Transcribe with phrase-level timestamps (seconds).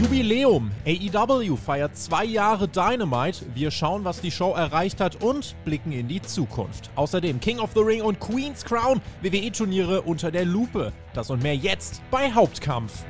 [0.00, 0.70] Jubiläum.
[0.86, 3.44] AEW feiert zwei Jahre Dynamite.
[3.54, 6.90] Wir schauen, was die Show erreicht hat und blicken in die Zukunft.
[6.96, 10.94] Außerdem King of the Ring und Queen's Crown, WWE-Turniere unter der Lupe.
[11.12, 13.04] Das und mehr jetzt bei Hauptkampf.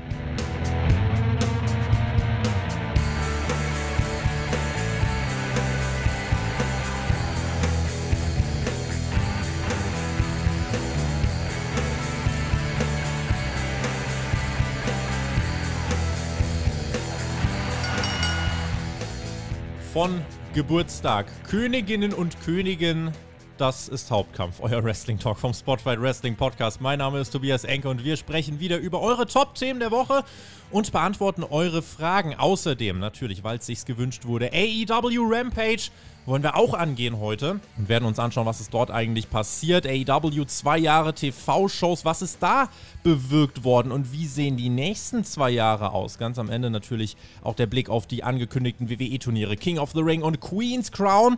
[19.93, 20.21] Von
[20.55, 21.27] Geburtstag.
[21.49, 23.13] Königinnen und Königen,
[23.61, 26.81] das ist Hauptkampf, euer Wrestling Talk vom Spotlight Wrestling Podcast.
[26.81, 30.25] Mein Name ist Tobias Enke und wir sprechen wieder über eure Top-Themen der Woche
[30.71, 32.35] und beantworten eure Fragen.
[32.35, 35.91] Außerdem natürlich, weil es sich gewünscht wurde, AEW Rampage
[36.27, 39.87] wollen wir auch angehen heute und werden uns anschauen, was ist dort eigentlich passiert.
[39.87, 42.69] AEW, zwei Jahre TV-Shows, was ist da
[43.03, 46.19] bewirkt worden und wie sehen die nächsten zwei Jahre aus?
[46.19, 50.23] Ganz am Ende natürlich auch der Blick auf die angekündigten WWE-Turniere King of the Ring
[50.23, 51.37] und Queen's Crown.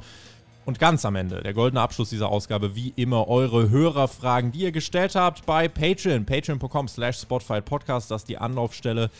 [0.65, 4.73] Und ganz am Ende, der goldene Abschluss dieser Ausgabe, wie immer, eure Hörerfragen, die ihr
[4.73, 9.11] gestellt habt bei Patreon, patreon.com slash Podcast, das ist die Anlaufstelle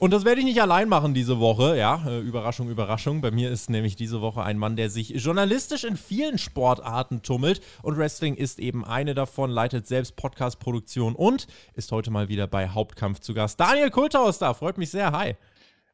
[0.00, 1.76] und das werde ich nicht allein machen diese Woche.
[1.76, 3.20] Ja, äh, Überraschung, Überraschung.
[3.20, 7.60] Bei mir ist nämlich diese Woche ein Mann, der sich journalistisch in vielen Sportarten tummelt.
[7.82, 12.68] Und Wrestling ist eben eine davon, leitet selbst Podcast-Produktion und ist heute mal wieder bei
[12.68, 13.58] Hauptkampf zu Gast.
[13.58, 15.10] Daniel Kulthaus da, freut mich sehr.
[15.10, 15.34] Hi.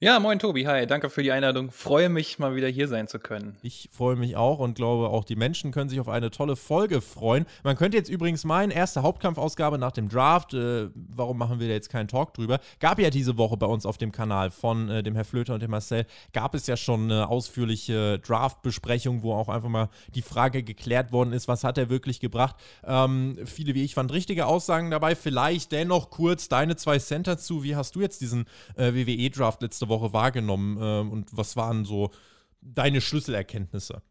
[0.04, 1.70] Ja, moin Tobi, hi, danke für die Einladung.
[1.70, 3.56] Freue mich, mal wieder hier sein zu können.
[3.62, 7.00] Ich freue mich auch und glaube, auch die Menschen können sich auf eine tolle Folge
[7.00, 7.46] freuen.
[7.62, 11.72] Man könnte jetzt übrigens meinen, erste Hauptkampfausgabe nach dem Draft, äh, warum machen wir da
[11.72, 12.60] jetzt keinen Talk drüber?
[12.80, 15.62] Gab ja diese Woche bei uns auf dem Kanal von äh, dem Herr Flöter und
[15.62, 20.62] dem Marcel, gab es ja schon eine ausführliche Draft-Besprechung, wo auch einfach mal die Frage
[20.62, 22.56] geklärt worden ist, was hat er wirklich gebracht.
[22.86, 25.14] Ähm, viele wie ich fanden richtige Aussagen dabei.
[25.14, 27.64] Vielleicht dennoch kurz deine zwei Cent dazu.
[27.64, 28.44] Wie hast du jetzt diesen
[28.76, 32.10] äh, WWE-Draft letzte Woche Woche wahrgenommen äh, und was waren so
[32.60, 34.02] deine Schlüsselerkenntnisse?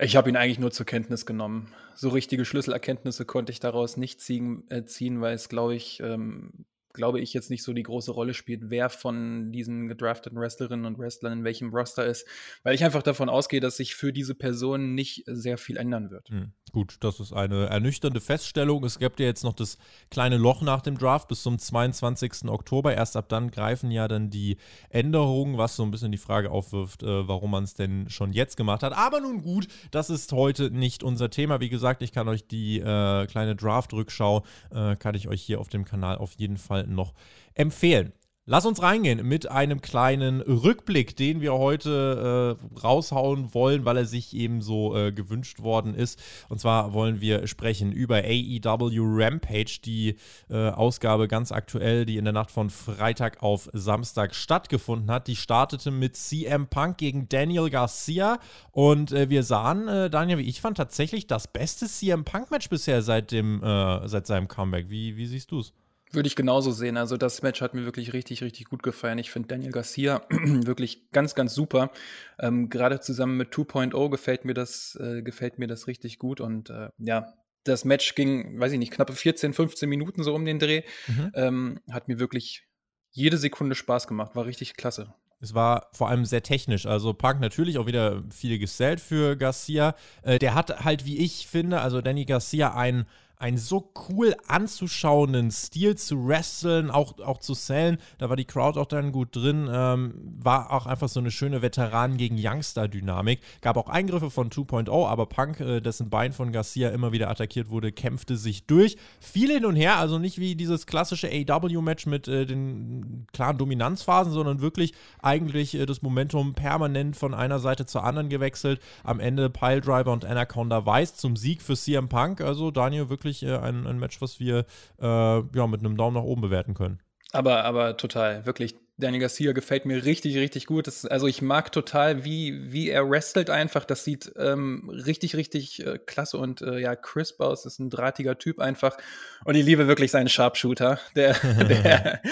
[0.00, 1.72] Ich habe ihn eigentlich nur zur Kenntnis genommen.
[1.94, 6.66] So richtige Schlüsselerkenntnisse konnte ich daraus nicht ziehen, äh, ziehen weil es, glaube ich, ähm,
[6.92, 10.98] glaube ich, jetzt nicht so die große Rolle spielt, wer von diesen gedrafteten Wrestlerinnen und
[10.98, 12.26] Wrestlern in welchem Roster ist,
[12.62, 16.28] weil ich einfach davon ausgehe, dass sich für diese Person nicht sehr viel ändern wird.
[16.30, 16.52] Hm.
[16.72, 18.84] Gut, das ist eine ernüchternde Feststellung.
[18.84, 19.78] Es gibt ja jetzt noch das
[20.10, 22.48] kleine Loch nach dem Draft bis zum 22.
[22.48, 22.94] Oktober.
[22.94, 24.56] Erst ab dann greifen ja dann die
[24.90, 28.56] Änderungen, was so ein bisschen die Frage aufwirft, äh, warum man es denn schon jetzt
[28.56, 28.92] gemacht hat.
[28.92, 31.60] Aber nun gut, das ist heute nicht unser Thema.
[31.60, 35.68] Wie gesagt, ich kann euch die äh, kleine Draft-Rückschau, äh, kann ich euch hier auf
[35.68, 37.14] dem Kanal auf jeden Fall noch
[37.54, 38.12] empfehlen.
[38.50, 44.06] Lass uns reingehen mit einem kleinen Rückblick, den wir heute äh, raushauen wollen, weil er
[44.06, 46.18] sich eben so äh, gewünscht worden ist.
[46.48, 50.16] Und zwar wollen wir sprechen über AEW Rampage, die
[50.48, 55.26] äh, Ausgabe ganz aktuell, die in der Nacht von Freitag auf Samstag stattgefunden hat.
[55.28, 58.38] Die startete mit CM Punk gegen Daniel Garcia.
[58.70, 63.02] Und äh, wir sahen, äh, Daniel, wie ich fand, tatsächlich das beste CM Punk-Match bisher
[63.02, 64.88] seit, dem, äh, seit seinem Comeback.
[64.88, 65.74] Wie, wie siehst du es?
[66.12, 66.96] Würde ich genauso sehen.
[66.96, 69.18] Also das Match hat mir wirklich richtig, richtig gut gefallen.
[69.18, 71.90] Ich finde Daniel Garcia wirklich ganz, ganz super.
[72.38, 76.40] Ähm, Gerade zusammen mit 2.0 gefällt mir das, äh, gefällt mir das richtig gut.
[76.40, 80.44] Und äh, ja, das Match ging, weiß ich nicht, knappe 14, 15 Minuten so um
[80.44, 80.82] den Dreh.
[81.06, 81.32] Mhm.
[81.34, 82.64] Ähm, hat mir wirklich
[83.10, 84.34] jede Sekunde Spaß gemacht.
[84.34, 85.14] War richtig klasse.
[85.40, 86.86] Es war vor allem sehr technisch.
[86.86, 89.94] Also Punk natürlich auch wieder viel gesellt für Garcia.
[90.22, 93.06] Äh, der hat halt, wie ich finde, also Danny Garcia ein
[93.38, 97.98] einen so cool anzuschauenden Stil zu wresteln, auch, auch zu sellen.
[98.18, 99.68] Da war die Crowd auch dann gut drin.
[99.70, 103.40] Ähm, war auch einfach so eine schöne Veteran gegen Youngster-Dynamik.
[103.60, 107.70] Gab auch Eingriffe von 2.0, aber Punk, äh, dessen Bein von Garcia immer wieder attackiert
[107.70, 108.96] wurde, kämpfte sich durch.
[109.20, 114.32] Viel hin und her, also nicht wie dieses klassische AW-Match mit äh, den klaren Dominanzphasen,
[114.32, 118.80] sondern wirklich eigentlich äh, das Momentum permanent von einer Seite zur anderen gewechselt.
[119.04, 122.40] Am Ende Piledriver und Anaconda Weiß zum Sieg für CM Punk.
[122.40, 124.64] Also Daniel wirklich wirklich äh, ein, ein Match, was wir
[125.00, 127.00] äh, ja, mit einem Daumen nach oben bewerten können.
[127.32, 128.74] Aber, aber total, wirklich.
[129.00, 130.88] Daniel Garcia gefällt mir richtig, richtig gut.
[130.88, 133.84] Das, also ich mag total, wie, wie er wrestelt einfach.
[133.84, 137.62] Das sieht ähm, richtig, richtig äh, klasse und äh, ja, crisp aus.
[137.62, 138.96] Das ist ein drahtiger Typ einfach.
[139.44, 140.98] Und ich liebe wirklich seinen Sharpshooter.
[141.14, 141.34] Der,
[141.68, 142.22] der,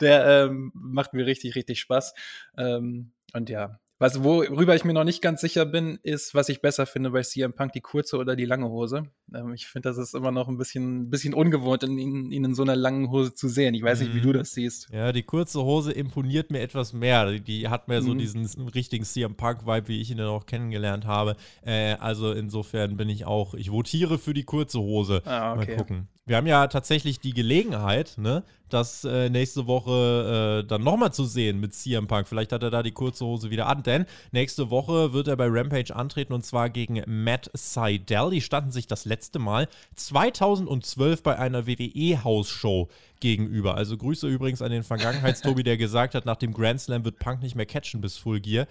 [0.00, 2.14] der ähm, macht mir richtig, richtig Spaß.
[2.56, 6.60] Ähm, und ja, was, worüber ich mir noch nicht ganz sicher bin, ist, was ich
[6.60, 9.04] besser finde bei CM Punk, die kurze oder die lange Hose.
[9.34, 12.62] Ähm, ich finde, das ist immer noch ein bisschen, bisschen ungewohnt, ihn, ihn in so
[12.62, 13.74] einer langen Hose zu sehen.
[13.74, 14.34] Ich weiß nicht, wie du mhm.
[14.34, 14.90] das siehst.
[14.92, 17.38] Ja, die kurze Hose imponiert mir etwas mehr.
[17.38, 18.18] Die hat mehr so mhm.
[18.18, 21.36] diesen richtigen CM Punk-Vibe, wie ich ihn dann auch kennengelernt habe.
[21.64, 25.22] Äh, also insofern bin ich auch, ich votiere für die kurze Hose.
[25.24, 25.66] Ah, okay.
[25.66, 26.08] Mal gucken.
[26.26, 31.24] Wir haben ja tatsächlich die Gelegenheit, ne, das äh, nächste Woche äh, dann nochmal zu
[31.24, 32.26] sehen mit CM Punk.
[32.26, 35.46] Vielleicht hat er da die kurze Hose wieder an, denn nächste Woche wird er bei
[35.48, 38.30] Rampage antreten und zwar gegen Matt Seidel.
[38.30, 42.88] Die standen sich das letzte Mal 2012 bei einer WWE-Hausshow
[43.20, 43.76] gegenüber.
[43.76, 47.42] Also Grüße übrigens an den Vergangenheitstobi, der gesagt hat, nach dem Grand Slam wird Punk
[47.42, 48.66] nicht mehr catchen bis Full Gear.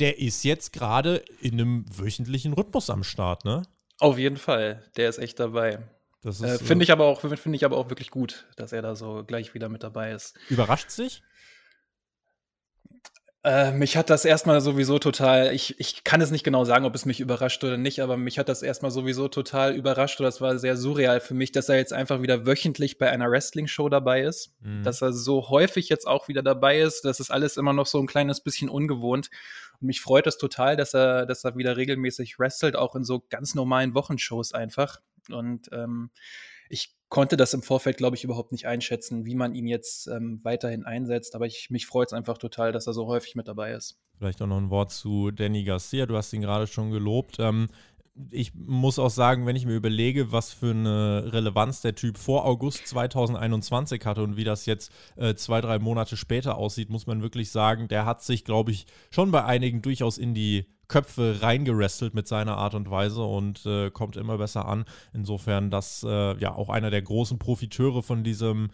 [0.00, 3.62] Der ist jetzt gerade in einem wöchentlichen Rhythmus am Start, ne?
[3.98, 5.78] Auf jeden Fall, der ist echt dabei.
[6.26, 9.24] Äh, finde ich aber auch, finde ich aber auch wirklich gut, dass er da so
[9.24, 10.36] gleich wieder mit dabei ist.
[10.48, 11.22] Überrascht sich?
[13.46, 16.96] Äh, mich hat das erstmal sowieso total, ich, ich kann es nicht genau sagen, ob
[16.96, 20.40] es mich überrascht oder nicht, aber mich hat das erstmal sowieso total überrascht oder es
[20.40, 24.22] war sehr surreal für mich, dass er jetzt einfach wieder wöchentlich bei einer Wrestling-Show dabei
[24.22, 24.82] ist, mhm.
[24.82, 28.00] dass er so häufig jetzt auch wieder dabei ist, das ist alles immer noch so
[28.00, 29.30] ein kleines bisschen ungewohnt
[29.80, 33.22] und mich freut es total, dass er, dass er wieder regelmäßig wrestelt, auch in so
[33.30, 34.98] ganz normalen Wochenshows einfach
[35.30, 36.10] und ähm,
[36.68, 40.40] ich konnte das im Vorfeld, glaube ich, überhaupt nicht einschätzen, wie man ihn jetzt ähm,
[40.42, 41.34] weiterhin einsetzt.
[41.34, 43.98] Aber ich, mich freut es einfach total, dass er so häufig mit dabei ist.
[44.18, 46.06] Vielleicht auch noch ein Wort zu Danny Garcia.
[46.06, 47.36] Du hast ihn gerade schon gelobt.
[47.38, 47.68] Ähm,
[48.30, 52.44] ich muss auch sagen, wenn ich mir überlege, was für eine Relevanz der Typ vor
[52.44, 57.22] August 2021 hatte und wie das jetzt äh, zwei, drei Monate später aussieht, muss man
[57.22, 62.14] wirklich sagen, der hat sich, glaube ich, schon bei einigen durchaus in die Köpfe reingerestelt
[62.14, 64.84] mit seiner Art und Weise und äh, kommt immer besser an.
[65.12, 68.68] Insofern, das äh, ja auch einer der großen Profiteure von diesem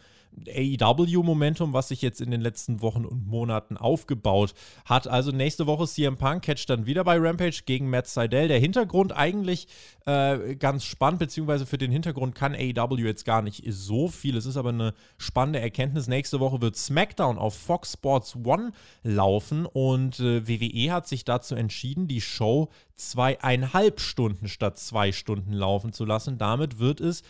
[0.49, 5.07] AEW-Momentum, was sich jetzt in den letzten Wochen und Monaten aufgebaut hat.
[5.07, 8.49] Also nächste Woche CM Punk catcht dann wieder bei Rampage gegen Matt Seidel.
[8.49, 9.69] Der Hintergrund eigentlich
[10.07, 14.37] äh, ganz spannend, beziehungsweise für den Hintergrund kann AEW jetzt gar nicht so viel.
[14.37, 16.09] Es ist aber eine spannende Erkenntnis.
[16.09, 21.55] Nächste Woche wird SmackDown auf Fox Sports One laufen und äh, WWE hat sich dazu
[21.55, 26.39] entschieden, die Show zweieinhalb Stunden statt zwei Stunden laufen zu lassen.
[26.39, 27.23] Damit wird es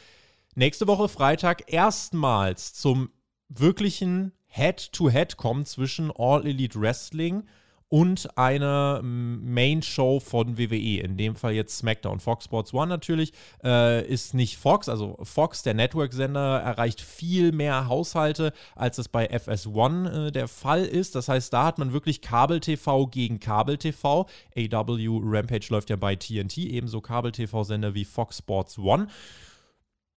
[0.54, 3.10] nächste Woche Freitag erstmals zum
[3.49, 7.44] wirklichen Head-to-Head kommen zwischen All Elite Wrestling
[7.93, 12.20] und einer Main-Show von WWE, in dem Fall jetzt SmackDown.
[12.20, 17.88] Fox Sports One natürlich äh, ist nicht Fox, also Fox, der Network-Sender, erreicht viel mehr
[17.88, 21.14] Haushalte, als es bei FS1 äh, der Fall ist.
[21.16, 24.26] Das heißt, da hat man wirklich Kabel-TV gegen Kabel-TV.
[24.56, 29.08] AW Rampage läuft ja bei TNT, ebenso Kabel-TV-Sender wie Fox Sports One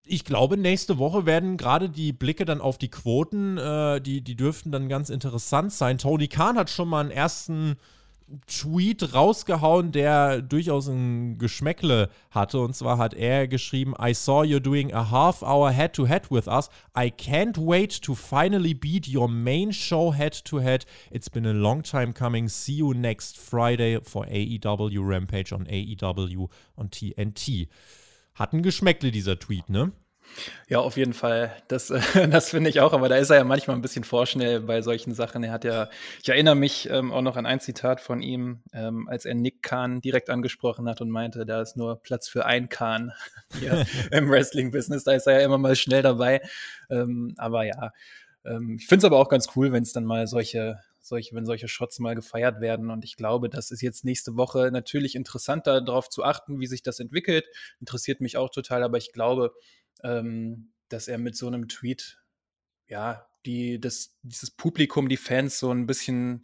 [0.06, 4.36] ich glaube, nächste Woche werden gerade die Blicke dann auf die Quoten, äh, die, die
[4.36, 5.98] dürften dann ganz interessant sein.
[5.98, 7.76] Tony Khan hat schon mal einen ersten
[8.46, 12.58] Tweet rausgehauen, der durchaus ein Geschmäckle hatte.
[12.58, 16.30] Und zwar hat er geschrieben: I saw you doing a half hour head to head
[16.30, 16.70] with us.
[16.96, 20.86] I can't wait to finally beat your main show head to head.
[21.10, 22.48] It's been a long time coming.
[22.48, 26.48] See you next Friday for AEW Rampage on AEW
[26.78, 27.68] on TNT.
[28.34, 29.92] Hat ein Geschmäckle, dieser Tweet, ne?
[30.68, 31.54] Ja, auf jeden Fall.
[31.68, 34.60] Das, äh, das finde ich auch, aber da ist er ja manchmal ein bisschen vorschnell
[34.60, 35.44] bei solchen Sachen.
[35.44, 35.88] Er hat ja,
[36.22, 39.62] ich erinnere mich ähm, auch noch an ein Zitat von ihm, ähm, als er Nick
[39.62, 43.12] Khan direkt angesprochen hat und meinte, da ist nur Platz für ein Khan
[43.60, 45.04] hier im Wrestling-Business.
[45.04, 46.40] Da ist er ja immer mal schnell dabei.
[46.90, 47.92] Ähm, aber ja,
[48.44, 51.46] ähm, ich finde es aber auch ganz cool, wenn es dann mal solche, solche, wenn
[51.46, 52.90] solche Shots mal gefeiert werden.
[52.90, 56.82] Und ich glaube, das ist jetzt nächste Woche natürlich interessanter, darauf zu achten, wie sich
[56.82, 57.46] das entwickelt.
[57.80, 59.52] Interessiert mich auch total, aber ich glaube,
[60.02, 62.18] ähm, dass er mit so einem Tweet,
[62.86, 66.42] ja, die, das, dieses Publikum, die Fans so ein bisschen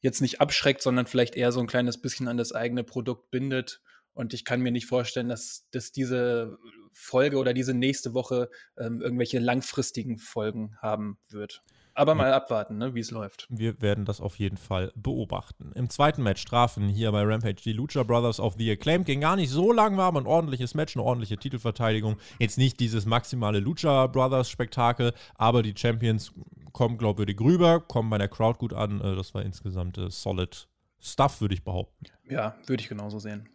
[0.00, 3.80] jetzt nicht abschreckt, sondern vielleicht eher so ein kleines bisschen an das eigene Produkt bindet.
[4.14, 6.58] Und ich kann mir nicht vorstellen, dass, dass diese
[6.92, 11.62] Folge oder diese nächste Woche ähm, irgendwelche langfristigen Folgen haben wird.
[11.94, 13.46] Aber mal abwarten, ne, wie es läuft.
[13.50, 15.72] Wir werden das auf jeden Fall beobachten.
[15.74, 19.04] Im zweiten Match trafen hier bei Rampage die Lucha Brothers of the Acclaim.
[19.04, 22.16] Ging gar nicht so lang, war aber ein ordentliches Match, eine ordentliche Titelverteidigung.
[22.38, 26.32] Jetzt nicht dieses maximale Lucha Brothers Spektakel, aber die Champions
[26.72, 29.00] kommen glaubwürdig rüber, kommen bei der Crowd gut an.
[29.00, 30.68] Äh, das war insgesamt äh, solid
[31.00, 32.06] Stuff, würde ich behaupten.
[32.28, 33.48] Ja, würde ich genauso sehen.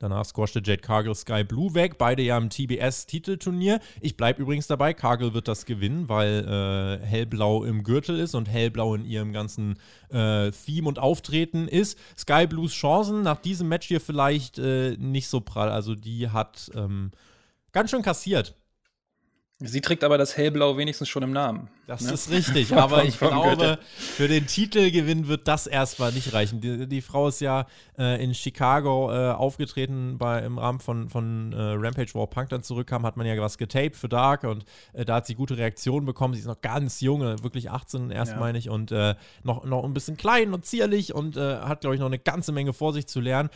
[0.00, 3.80] Danach squashte Jade Cargill Sky Blue weg, beide ja im TBS-Titelturnier.
[4.00, 8.48] Ich bleibe übrigens dabei, Cargill wird das gewinnen, weil äh, hellblau im Gürtel ist und
[8.48, 9.76] hellblau in ihrem ganzen
[10.10, 11.98] äh, Theme und Auftreten ist.
[12.16, 15.68] Sky Blues Chancen nach diesem Match hier vielleicht äh, nicht so prall.
[15.68, 17.10] Also die hat ähm,
[17.72, 18.54] ganz schön kassiert.
[19.60, 21.68] Sie trägt aber das Hellblau wenigstens schon im Namen.
[21.88, 22.12] Das ne?
[22.12, 26.60] ist richtig, aber ich glaube, für den Titelgewinn wird das erstmal nicht reichen.
[26.60, 27.66] Die, die Frau ist ja
[27.98, 32.62] äh, in Chicago äh, aufgetreten bei, im Rahmen von, von äh, Rampage, wo Punk dann
[32.62, 36.06] zurückkam, hat man ja was getaped für Dark und äh, da hat sie gute Reaktionen
[36.06, 36.34] bekommen.
[36.34, 38.38] Sie ist noch ganz jung, äh, wirklich 18 erst, ja.
[38.38, 42.00] meine ich, und äh, noch, noch ein bisschen klein und zierlich und hat, glaube ich,
[42.00, 43.50] noch eine ganze Menge vor sich zu lernen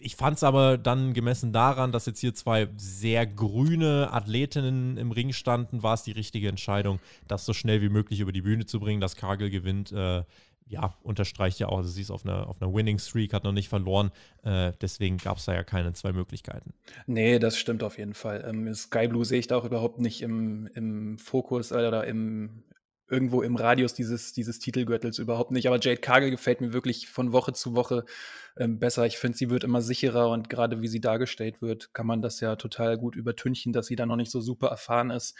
[0.00, 5.12] ich fand es aber dann gemessen daran, dass jetzt hier zwei sehr grüne Athletinnen im
[5.12, 8.66] Ring standen, war es die richtige Entscheidung, das so schnell wie möglich über die Bühne
[8.66, 9.92] zu bringen, dass Kagel gewinnt.
[9.92, 10.24] Äh,
[10.66, 13.52] ja, unterstreicht ja auch, also sie ist auf einer, auf einer Winning Streak, hat noch
[13.52, 14.12] nicht verloren.
[14.44, 16.72] Äh, deswegen gab es da ja keine zwei Möglichkeiten.
[17.06, 18.44] Nee, das stimmt auf jeden Fall.
[18.48, 22.62] Ähm, Sky Blue sehe ich da auch überhaupt nicht im, im Fokus oder im,
[23.10, 25.66] irgendwo im Radius dieses, dieses Titelgürtels überhaupt nicht.
[25.66, 28.04] Aber Jade Cargill gefällt mir wirklich von Woche zu Woche
[28.56, 29.06] ähm, besser.
[29.06, 32.40] Ich finde, sie wird immer sicherer und gerade wie sie dargestellt wird, kann man das
[32.40, 35.34] ja total gut übertünchen, dass sie da noch nicht so super erfahren ist.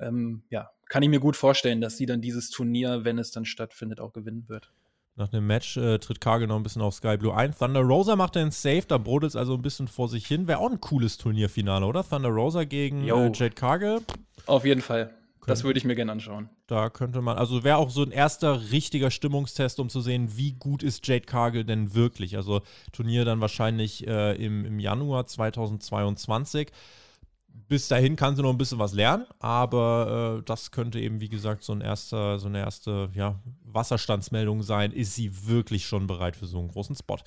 [0.00, 3.44] Ähm, ja, kann ich mir gut vorstellen, dass sie dann dieses Turnier, wenn es dann
[3.44, 4.72] stattfindet, auch gewinnen wird.
[5.14, 7.54] Nach dem Match äh, tritt Cargill noch ein bisschen auf Sky Blue ein.
[7.54, 10.48] Thunder Rosa macht den Safe, da brodelt es also ein bisschen vor sich hin.
[10.48, 12.02] Wäre auch ein cooles Turnierfinale, oder?
[12.02, 14.00] Thunder Rosa gegen äh, Jade Cargill.
[14.46, 15.14] Auf jeden Fall.
[15.46, 16.48] Das würde ich mir gerne anschauen.
[16.66, 20.52] Da könnte man, also wäre auch so ein erster richtiger Stimmungstest, um zu sehen, wie
[20.52, 22.36] gut ist Jade Cargill denn wirklich.
[22.36, 22.60] Also
[22.92, 26.70] Turnier dann wahrscheinlich äh, im, im Januar 2022
[27.68, 31.28] bis dahin kann sie noch ein bisschen was lernen, aber äh, das könnte eben, wie
[31.28, 34.92] gesagt, so, ein erster, so eine erste ja, Wasserstandsmeldung sein.
[34.92, 37.18] Ist sie wirklich schon bereit für so einen großen Spot?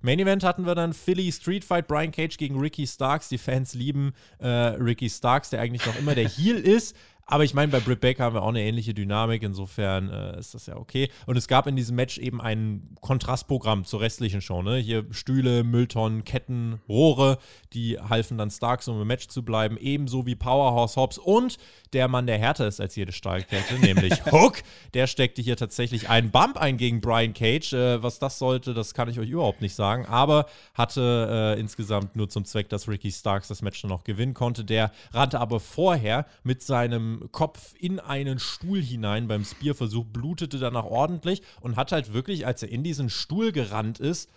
[0.00, 3.28] Main Event hatten wir dann Philly Street Fight, Brian Cage gegen Ricky Starks.
[3.28, 6.94] Die Fans lieben äh, Ricky Starks, der eigentlich noch immer der Heel ist.
[7.26, 10.54] Aber ich meine, bei Britt Baker haben wir auch eine ähnliche Dynamik, insofern äh, ist
[10.54, 11.08] das ja okay.
[11.26, 14.62] Und es gab in diesem Match eben ein Kontrastprogramm zur restlichen Show.
[14.62, 14.76] Ne?
[14.76, 17.38] Hier Stühle, Mülltonnen, Ketten, Rohre,
[17.72, 19.78] die halfen dann Starks, um im Match zu bleiben.
[19.78, 21.56] Ebenso wie Powerhouse Hobbs und
[21.94, 24.62] der Mann, der härter ist als jede Stahlkette, nämlich Hook.
[24.92, 27.72] Der steckte hier tatsächlich einen Bump ein gegen Brian Cage.
[27.72, 30.04] Äh, was das sollte, das kann ich euch überhaupt nicht sagen.
[30.06, 34.34] Aber hatte äh, insgesamt nur zum Zweck, dass Ricky Starks das Match dann noch gewinnen
[34.34, 34.64] konnte.
[34.64, 40.84] Der rannte aber vorher mit seinem Kopf in einen Stuhl hinein beim Spearversuch, blutete danach
[40.84, 44.28] ordentlich und hat halt wirklich, als er in diesen Stuhl gerannt ist,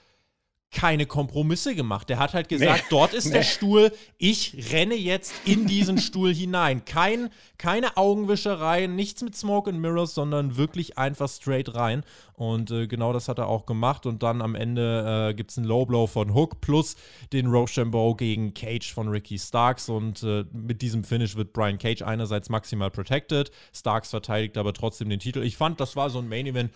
[0.71, 2.09] keine Kompromisse gemacht.
[2.09, 3.33] Der hat halt gesagt, nee, dort ist nee.
[3.33, 6.83] der Stuhl, ich renne jetzt in diesen Stuhl hinein.
[6.83, 12.03] Kein, keine Augenwischerei, nichts mit Smoke and Mirrors, sondern wirklich einfach straight rein.
[12.33, 14.05] Und äh, genau das hat er auch gemacht.
[14.05, 16.97] Und dann am Ende äh, gibt es einen Low Blow von Hook plus
[17.31, 19.89] den Rochambeau gegen Cage von Ricky Starks.
[19.89, 23.51] Und äh, mit diesem Finish wird Brian Cage einerseits maximal protected.
[23.73, 25.41] Starks verteidigt aber trotzdem den Titel.
[25.43, 26.71] Ich fand, das war so ein Main Event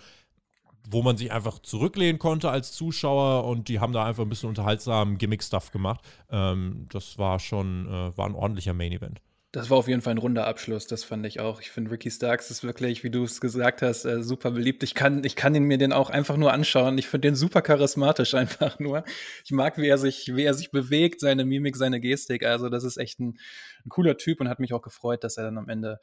[0.89, 4.50] wo man sich einfach zurücklehnen konnte als Zuschauer und die haben da einfach ein bisschen
[4.50, 6.01] unterhaltsamen Gimmick-Stuff gemacht.
[6.29, 9.21] Ähm, das war schon, äh, war ein ordentlicher Main-Event.
[9.53, 11.59] Das war auf jeden Fall ein runder Abschluss, das fand ich auch.
[11.59, 14.81] Ich finde, Ricky Starks ist wirklich, wie du es gesagt hast, äh, super beliebt.
[14.81, 16.97] Ich kann, ich kann ihn mir den auch einfach nur anschauen.
[16.97, 19.03] Ich finde den super charismatisch einfach nur.
[19.43, 22.45] Ich mag, wie er sich, wie er sich bewegt, seine Mimik, seine Gestik.
[22.45, 23.38] Also, das ist echt ein,
[23.85, 26.00] ein cooler Typ und hat mich auch gefreut, dass er dann am Ende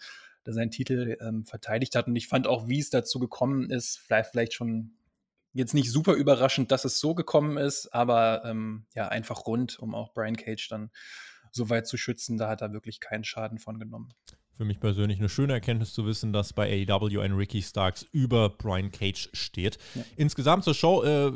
[0.52, 2.07] seinen Titel ähm, verteidigt hat.
[2.07, 4.93] Und ich fand auch, wie es dazu gekommen ist, vielleicht, vielleicht schon
[5.52, 9.95] jetzt nicht super überraschend, dass es so gekommen ist, aber ähm, ja, einfach rund, um
[9.95, 10.90] auch Brian Cage dann
[11.50, 12.38] so weit zu schützen.
[12.38, 14.12] Da hat er wirklich keinen Schaden von genommen
[14.59, 18.50] für mich persönlich eine schöne Erkenntnis zu wissen, dass bei AEW ein Ricky Starks über
[18.50, 19.79] Brian Cage steht.
[19.95, 20.03] Ja.
[20.17, 21.31] Insgesamt zur Show, äh,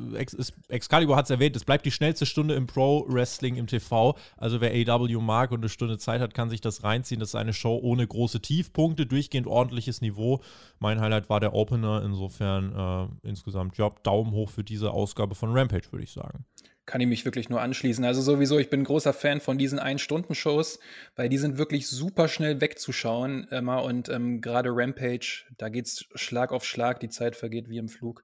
[0.68, 4.18] Excalibur hat es erwähnt, es bleibt die schnellste Stunde im Pro-Wrestling im TV.
[4.36, 7.20] Also wer AEW mag und eine Stunde Zeit hat, kann sich das reinziehen.
[7.20, 10.42] Das ist eine Show ohne große Tiefpunkte, durchgehend ordentliches Niveau.
[10.80, 15.56] Mein Highlight war der Opener, insofern äh, insgesamt, ja, Daumen hoch für diese Ausgabe von
[15.56, 16.44] Rampage, würde ich sagen
[16.84, 18.04] kann ich mich wirklich nur anschließen.
[18.04, 20.80] Also sowieso, ich bin ein großer Fan von diesen Ein-Stunden-Shows,
[21.14, 26.52] weil die sind wirklich super schnell wegzuschauen immer und ähm, gerade Rampage, da geht's Schlag
[26.52, 28.22] auf Schlag, die Zeit vergeht wie im Flug.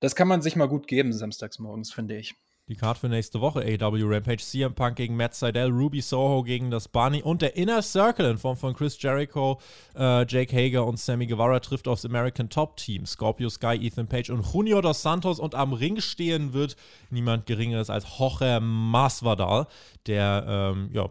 [0.00, 2.34] Das kann man sich mal gut geben samstags morgens, finde ich.
[2.70, 6.70] Die Card für nächste Woche AW Rampage, CM Punk gegen Matt Seidel, Ruby Soho gegen
[6.70, 9.58] das Barney und der Inner Circle in Form von Chris Jericho,
[9.98, 13.06] äh, Jake Hager und Sammy Guevara trifft aufs American Top Team.
[13.06, 16.76] Scorpio Sky, Ethan Page und Junior dos Santos und am Ring stehen wird
[17.10, 19.66] niemand Geringeres als Jorge Masvidal,
[20.06, 21.10] der ähm, ja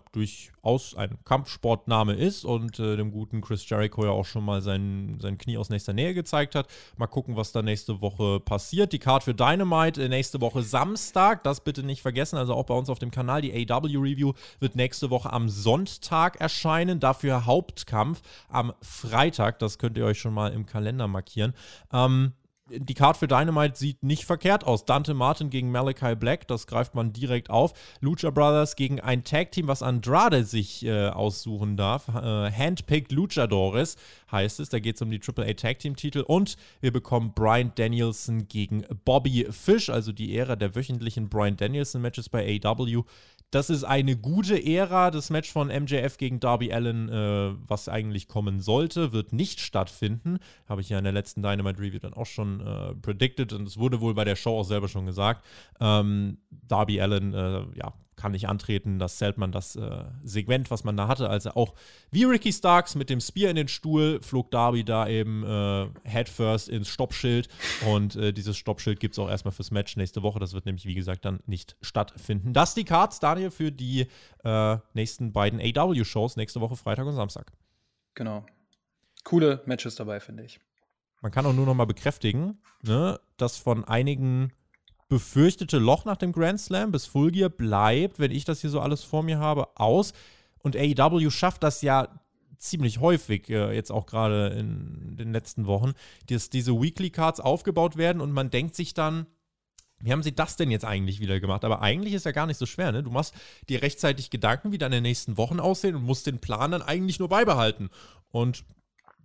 [0.69, 5.17] durchaus ein Kampfsportname ist und äh, dem guten Chris Jericho ja auch schon mal sein,
[5.19, 6.67] sein Knie aus nächster Nähe gezeigt hat.
[6.97, 8.93] Mal gucken, was da nächste Woche passiert.
[8.93, 12.75] Die Card für Dynamite äh, nächste Woche Samstag, das bitte nicht vergessen, also auch bei
[12.75, 13.41] uns auf dem Kanal.
[13.41, 19.59] Die AW Review wird nächste Woche am Sonntag erscheinen, dafür Hauptkampf am Freitag.
[19.59, 21.53] Das könnt ihr euch schon mal im Kalender markieren.
[21.91, 22.33] Ähm,
[22.71, 24.85] die Card für Dynamite sieht nicht verkehrt aus.
[24.85, 27.73] Dante Martin gegen Malachi Black, das greift man direkt auf.
[27.99, 32.07] Lucha Brothers gegen ein Tag-Team, was Andrade sich äh, aussuchen darf.
[32.09, 33.95] Äh, Handpicked Luchadores
[34.31, 34.69] heißt es.
[34.69, 36.21] Da geht es um die AAA Tag-Team-Titel.
[36.21, 42.29] Und wir bekommen Brian Danielson gegen Bobby Fish, also die Ära der wöchentlichen Brian Danielson-Matches
[42.29, 43.03] bei AW.
[43.51, 45.11] Das ist eine gute Ära.
[45.11, 50.39] Das Match von MJF gegen Darby Allen, äh, was eigentlich kommen sollte, wird nicht stattfinden.
[50.67, 53.77] Habe ich ja in der letzten Dynamite Review dann auch schon äh, predicted und es
[53.77, 55.45] wurde wohl bei der Show auch selber schon gesagt.
[55.79, 58.99] Ähm, Darby Allen, äh, ja, kann nicht antreten.
[58.99, 61.29] Das zählt man das äh, Segment, was man da hatte.
[61.29, 61.73] Also auch
[62.11, 66.69] wie Ricky Starks mit dem Spear in den Stuhl flog Darby da eben äh, headfirst
[66.69, 67.47] ins Stoppschild.
[67.87, 70.39] Und äh, dieses Stoppschild gibt es auch erstmal fürs Match nächste Woche.
[70.39, 72.53] Das wird nämlich, wie gesagt, dann nicht stattfinden.
[72.53, 74.07] Das die Cards, Daniel, für die
[74.43, 77.51] äh, nächsten beiden AW-Shows nächste Woche Freitag und Samstag.
[78.13, 78.45] Genau.
[79.23, 80.59] Coole Matches dabei, finde ich.
[81.21, 84.53] Man kann auch nur noch mal bekräftigen, ne, dass von einigen
[85.09, 88.79] befürchtete Loch nach dem Grand Slam bis Full Gear bleibt, wenn ich das hier so
[88.79, 90.13] alles vor mir habe, aus.
[90.59, 92.07] Und AEW schafft das ja
[92.57, 95.93] ziemlich häufig, äh, jetzt auch gerade in den letzten Wochen,
[96.27, 99.25] dass diese Weekly Cards aufgebaut werden und man denkt sich dann,
[100.01, 101.65] wie haben sie das denn jetzt eigentlich wieder gemacht?
[101.65, 103.03] Aber eigentlich ist ja gar nicht so schwer, ne?
[103.03, 103.33] Du machst
[103.67, 107.27] dir rechtzeitig Gedanken, wie deine nächsten Wochen aussehen und musst den Plan dann eigentlich nur
[107.27, 107.89] beibehalten.
[108.31, 108.63] Und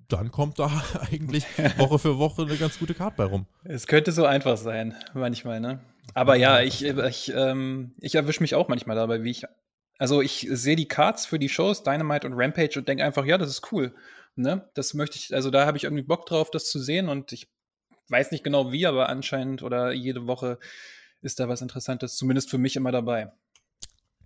[0.08, 0.70] dann kommt da
[1.10, 1.44] eigentlich
[1.78, 3.46] Woche für Woche eine ganz gute Karte bei rum.
[3.64, 5.80] Es könnte so einfach sein, manchmal, ne?
[6.12, 9.44] Aber ja, ich, ich, ähm, ich erwische mich auch manchmal dabei, wie ich.
[9.98, 13.38] Also ich sehe die Cards für die Shows, Dynamite und Rampage, und denke einfach, ja,
[13.38, 13.94] das ist cool.
[14.36, 14.68] Ne?
[14.74, 17.48] Das möchte ich, also da habe ich irgendwie Bock drauf, das zu sehen und ich
[18.08, 20.58] weiß nicht genau wie, aber anscheinend oder jede Woche
[21.20, 23.32] ist da was Interessantes, zumindest für mich immer dabei.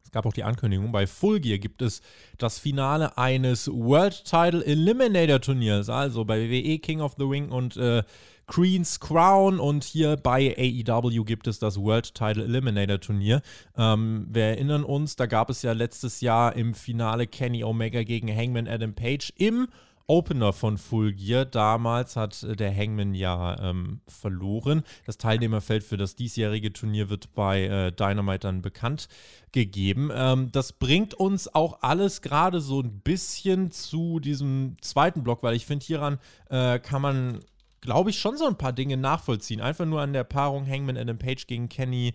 [0.09, 2.01] Es gab auch die Ankündigung, bei Full Gear gibt es
[2.39, 7.77] das Finale eines World Title Eliminator Turniers, also bei WWE King of the Ring und
[7.77, 8.03] äh,
[8.47, 13.43] Queen's Crown und hier bei AEW gibt es das World Title Eliminator Turnier.
[13.77, 18.35] Ähm, wir erinnern uns, da gab es ja letztes Jahr im Finale Kenny Omega gegen
[18.35, 19.69] Hangman Adam Page im
[20.09, 21.45] Opener von Full Gear.
[21.45, 24.83] Damals hat äh, der Hangman ja ähm, verloren.
[25.07, 29.09] Das Teilnehmerfeld für das diesjährige Turnier wird bei äh, Dynamite dann bekannt
[29.53, 30.11] gegeben.
[30.13, 35.55] Ähm, das bringt uns auch alles gerade so ein bisschen zu diesem zweiten Block, weil
[35.55, 37.41] ich finde, hieran äh, kann man,
[37.83, 39.61] glaube ich, schon so ein paar Dinge nachvollziehen.
[39.61, 42.15] Einfach nur an der Paarung Hangman Adam Page gegen Kenny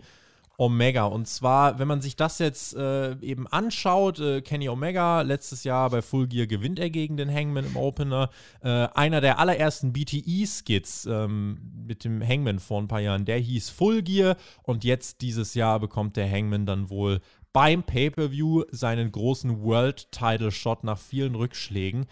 [0.56, 1.04] Omega.
[1.04, 5.90] Und zwar, wenn man sich das jetzt äh, eben anschaut, äh, Kenny Omega, letztes Jahr
[5.90, 8.30] bei Full Gear gewinnt er gegen den Hangman im Opener.
[8.62, 13.70] Äh, einer der allerersten BTE-Skits ähm, mit dem Hangman vor ein paar Jahren, der hieß
[13.70, 14.36] Full Gear.
[14.62, 17.20] Und jetzt dieses Jahr bekommt der Hangman dann wohl
[17.52, 22.06] beim Pay-Per-View seinen großen World-Title-Shot nach vielen Rückschlägen.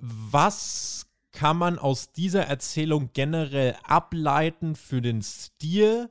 [0.00, 6.08] Was kann man aus dieser Erzählung generell ableiten für den Stil?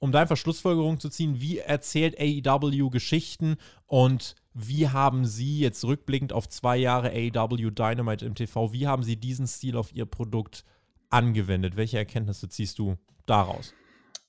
[0.00, 3.56] Um da einfach Schlussfolgerungen zu ziehen, wie erzählt AEW Geschichten
[3.86, 9.02] und wie haben Sie jetzt rückblickend auf zwei Jahre AEW Dynamite im TV, wie haben
[9.02, 10.64] Sie diesen Stil auf Ihr Produkt
[11.10, 11.76] angewendet?
[11.76, 13.72] Welche Erkenntnisse ziehst du daraus?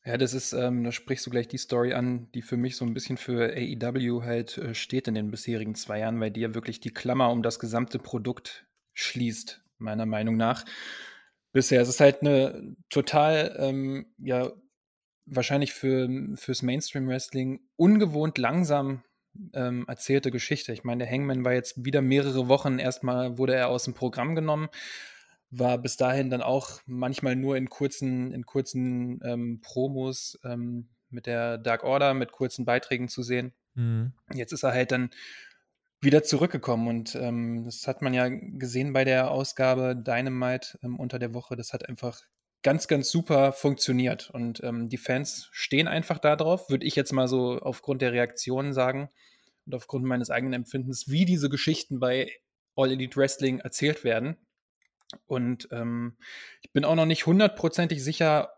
[0.05, 2.85] Ja, das ist, ähm, da sprichst du gleich die Story an, die für mich so
[2.85, 6.55] ein bisschen für AEW halt äh, steht in den bisherigen zwei Jahren, weil die ja
[6.55, 10.65] wirklich die Klammer um das gesamte Produkt schließt, meiner Meinung nach.
[11.51, 14.51] Bisher ist es halt eine total ähm, ja,
[15.29, 19.03] wahrscheinlich für, fürs Mainstream-Wrestling ungewohnt langsam
[19.53, 20.73] ähm, erzählte Geschichte.
[20.73, 24.35] Ich meine, der Hangman war jetzt wieder mehrere Wochen, erstmal wurde er aus dem Programm
[24.35, 24.69] genommen,
[25.51, 31.25] war bis dahin dann auch manchmal nur in kurzen, in kurzen ähm, Promos ähm, mit
[31.25, 33.53] der Dark Order, mit kurzen Beiträgen zu sehen.
[33.75, 34.13] Mhm.
[34.33, 35.09] Jetzt ist er halt dann
[36.01, 41.19] wieder zurückgekommen und ähm, das hat man ja gesehen bei der Ausgabe Dynamite ähm, unter
[41.19, 41.55] der Woche.
[41.55, 42.21] Das hat einfach
[42.63, 44.29] ganz, ganz super funktioniert.
[44.29, 48.73] Und ähm, die Fans stehen einfach darauf, würde ich jetzt mal so aufgrund der Reaktionen
[48.73, 49.09] sagen
[49.65, 52.31] und aufgrund meines eigenen Empfindens, wie diese Geschichten bei
[52.75, 54.37] All Elite Wrestling erzählt werden.
[55.25, 56.17] Und ähm,
[56.61, 58.53] ich bin auch noch nicht hundertprozentig sicher,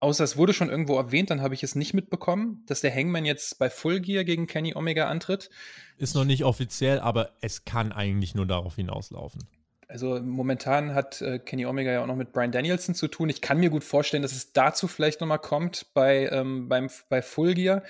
[0.00, 3.26] außer es wurde schon irgendwo erwähnt, dann habe ich es nicht mitbekommen, dass der Hangman
[3.26, 5.50] jetzt bei Full Gear gegen Kenny Omega antritt.
[5.98, 9.46] Ist noch nicht offiziell, aber es kann eigentlich nur darauf hinauslaufen.
[9.90, 13.28] Also momentan hat äh, Kenny Omega ja auch noch mit Brian Danielson zu tun.
[13.28, 17.22] Ich kann mir gut vorstellen, dass es dazu vielleicht nochmal kommt bei, ähm, beim, bei
[17.22, 17.82] Full Gear,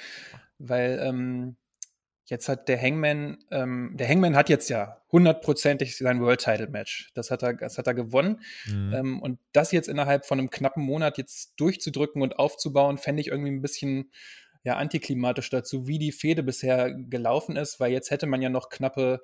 [0.58, 1.56] weil ähm,
[2.24, 7.10] jetzt hat der Hangman, ähm, der Hangman hat jetzt ja hundertprozentig sein World Title Match.
[7.14, 8.40] Das hat er, das hat er gewonnen.
[8.66, 8.94] Mhm.
[8.94, 13.28] Ähm, und das jetzt innerhalb von einem knappen Monat jetzt durchzudrücken und aufzubauen, fände ich
[13.28, 14.10] irgendwie ein bisschen
[14.62, 18.70] ja, antiklimatisch dazu, wie die Fehde bisher gelaufen ist, weil jetzt hätte man ja noch
[18.70, 19.22] knappe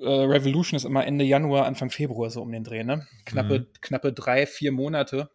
[0.00, 3.06] Revolution ist immer Ende Januar, Anfang Februar so um den Dreh, ne?
[3.24, 3.66] Knappe, mhm.
[3.80, 5.30] knappe drei, vier Monate,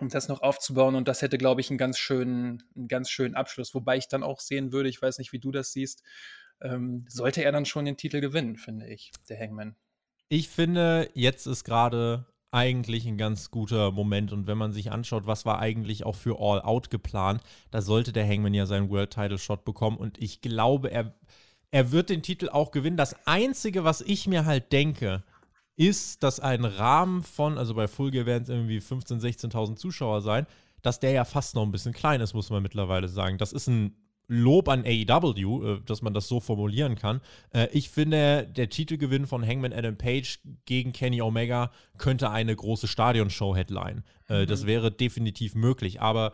[0.00, 0.94] um das noch aufzubauen.
[0.94, 3.74] Und das hätte, glaube ich, einen ganz schönen, einen ganz schönen Abschluss.
[3.74, 6.02] Wobei ich dann auch sehen würde, ich weiß nicht, wie du das siehst,
[6.62, 9.76] ähm, sollte er dann schon den Titel gewinnen, finde ich, der Hangman.
[10.28, 14.32] Ich finde, jetzt ist gerade eigentlich ein ganz guter Moment.
[14.32, 18.12] Und wenn man sich anschaut, was war eigentlich auch für All Out geplant, da sollte
[18.12, 19.96] der Hangman ja seinen World Title Shot bekommen.
[19.96, 21.14] Und ich glaube, er,
[21.72, 22.96] er wird den Titel auch gewinnen.
[22.96, 25.24] Das Einzige, was ich mir halt denke,
[25.74, 30.20] ist, dass ein Rahmen von, also bei Full Gear werden es irgendwie 15.000, 16.000 Zuschauer
[30.20, 30.46] sein,
[30.82, 33.38] dass der ja fast noch ein bisschen klein ist, muss man mittlerweile sagen.
[33.38, 33.96] Das ist ein
[34.28, 37.20] Lob an AEW, äh, dass man das so formulieren kann.
[37.52, 42.86] Äh, ich finde, der Titelgewinn von Hangman Adam Page gegen Kenny Omega könnte eine große
[42.86, 44.04] Stadionshow-Headline.
[44.28, 44.46] Äh, mhm.
[44.46, 46.00] Das wäre definitiv möglich.
[46.00, 46.32] Aber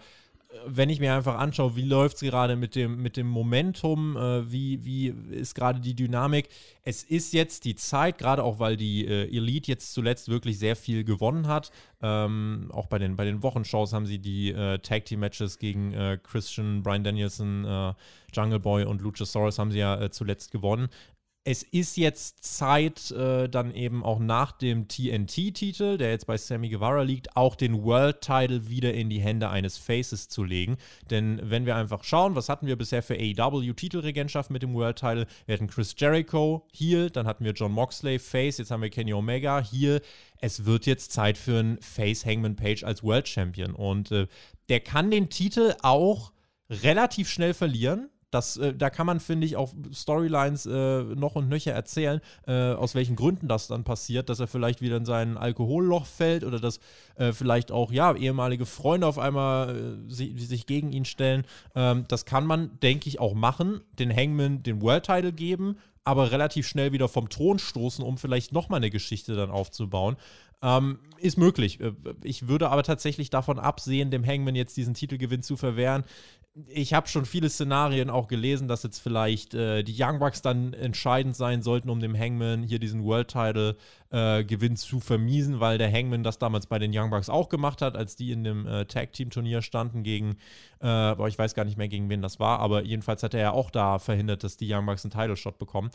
[0.67, 4.51] wenn ich mir einfach anschaue, wie läuft es gerade mit dem, mit dem Momentum, äh,
[4.51, 6.49] wie, wie ist gerade die Dynamik.
[6.83, 10.75] Es ist jetzt die Zeit, gerade auch weil die äh, Elite jetzt zuletzt wirklich sehr
[10.75, 11.71] viel gewonnen hat.
[12.01, 15.93] Ähm, auch bei den, bei den Wochenshows haben sie die äh, Tag Team Matches gegen
[15.93, 17.93] äh, Christian, Brian Danielson, äh,
[18.33, 20.89] Jungle Boy und Luchasaurus haben sie ja äh, zuletzt gewonnen
[21.51, 26.69] es ist jetzt Zeit, äh, dann eben auch nach dem TNT-Titel, der jetzt bei Sammy
[26.69, 30.77] Guevara liegt, auch den World-Title wieder in die Hände eines Faces zu legen.
[31.11, 35.27] Denn wenn wir einfach schauen, was hatten wir bisher für AEW-Titelregentschaft mit dem World-Title?
[35.47, 39.15] Wir hatten Chris Jericho hier, dann hatten wir John Moxley, Face, jetzt haben wir Kenny
[39.15, 40.03] Omega hier.
[40.43, 43.75] Es wird jetzt Zeit für einen Face Hangman Page als World Champion.
[43.75, 44.27] Und äh,
[44.69, 46.31] der kann den Titel auch
[46.69, 51.49] relativ schnell verlieren das, äh, da kann man, finde ich, auch Storylines äh, noch und
[51.49, 55.37] nöcher erzählen, äh, aus welchen Gründen das dann passiert, dass er vielleicht wieder in sein
[55.37, 56.81] Alkoholloch fällt oder dass
[57.17, 59.77] äh, vielleicht auch, ja, ehemalige Freunde auf einmal
[60.09, 61.45] äh, sich, sich, gegen ihn stellen.
[61.75, 66.31] Ähm, das kann man, denke ich, auch machen, den Hangman den World Title geben, aber
[66.31, 70.17] relativ schnell wieder vom Thron stoßen, um vielleicht nochmal eine Geschichte dann aufzubauen.
[70.61, 71.81] Ähm, ist möglich.
[71.81, 71.93] Äh,
[72.25, 76.05] ich würde aber tatsächlich davon absehen, dem Hangman jetzt diesen Titelgewinn zu verwehren
[76.67, 80.73] ich habe schon viele Szenarien auch gelesen, dass jetzt vielleicht äh, die Young Bucks dann
[80.73, 83.77] entscheidend sein sollten, um dem Hangman hier diesen World Title
[84.11, 87.83] äh, Gewinn zu vermiesen, weil der Hangman das damals bei den Young Bucks auch gemacht
[87.83, 90.33] hat, als die in dem äh, Tag Team Turnier standen gegen,
[90.81, 93.41] äh, boah, ich weiß gar nicht mehr gegen wen das war, aber jedenfalls hat er
[93.41, 95.91] ja auch da verhindert, dass die Young Bucks einen Title Shot bekommen.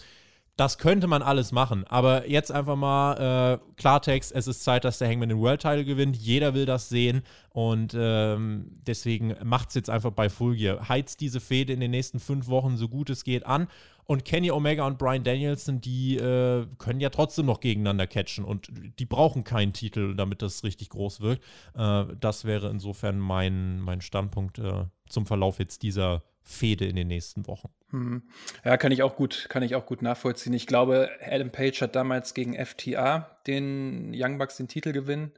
[0.55, 4.99] Das könnte man alles machen, aber jetzt einfach mal äh, Klartext, es ist Zeit, dass
[4.99, 6.15] der Hangman den World Title gewinnt.
[6.15, 10.87] Jeder will das sehen und ähm, deswegen macht es jetzt einfach bei Full Gear.
[10.87, 13.67] Heizt diese Fehde in den nächsten fünf Wochen so gut es geht an
[14.05, 18.69] und Kenny Omega und Brian Danielson, die äh, können ja trotzdem noch gegeneinander catchen und
[18.99, 21.43] die brauchen keinen Titel, damit das richtig groß wirkt.
[21.75, 27.07] Äh, das wäre insofern mein, mein Standpunkt äh, zum Verlauf jetzt dieser Fehde in den
[27.07, 27.69] nächsten Wochen.
[27.91, 28.23] Hm.
[28.65, 30.53] Ja, kann ich auch gut, kann ich auch gut nachvollziehen.
[30.53, 35.31] Ich glaube, Adam Page hat damals gegen FTA den Young Bucks den Titel gewinnen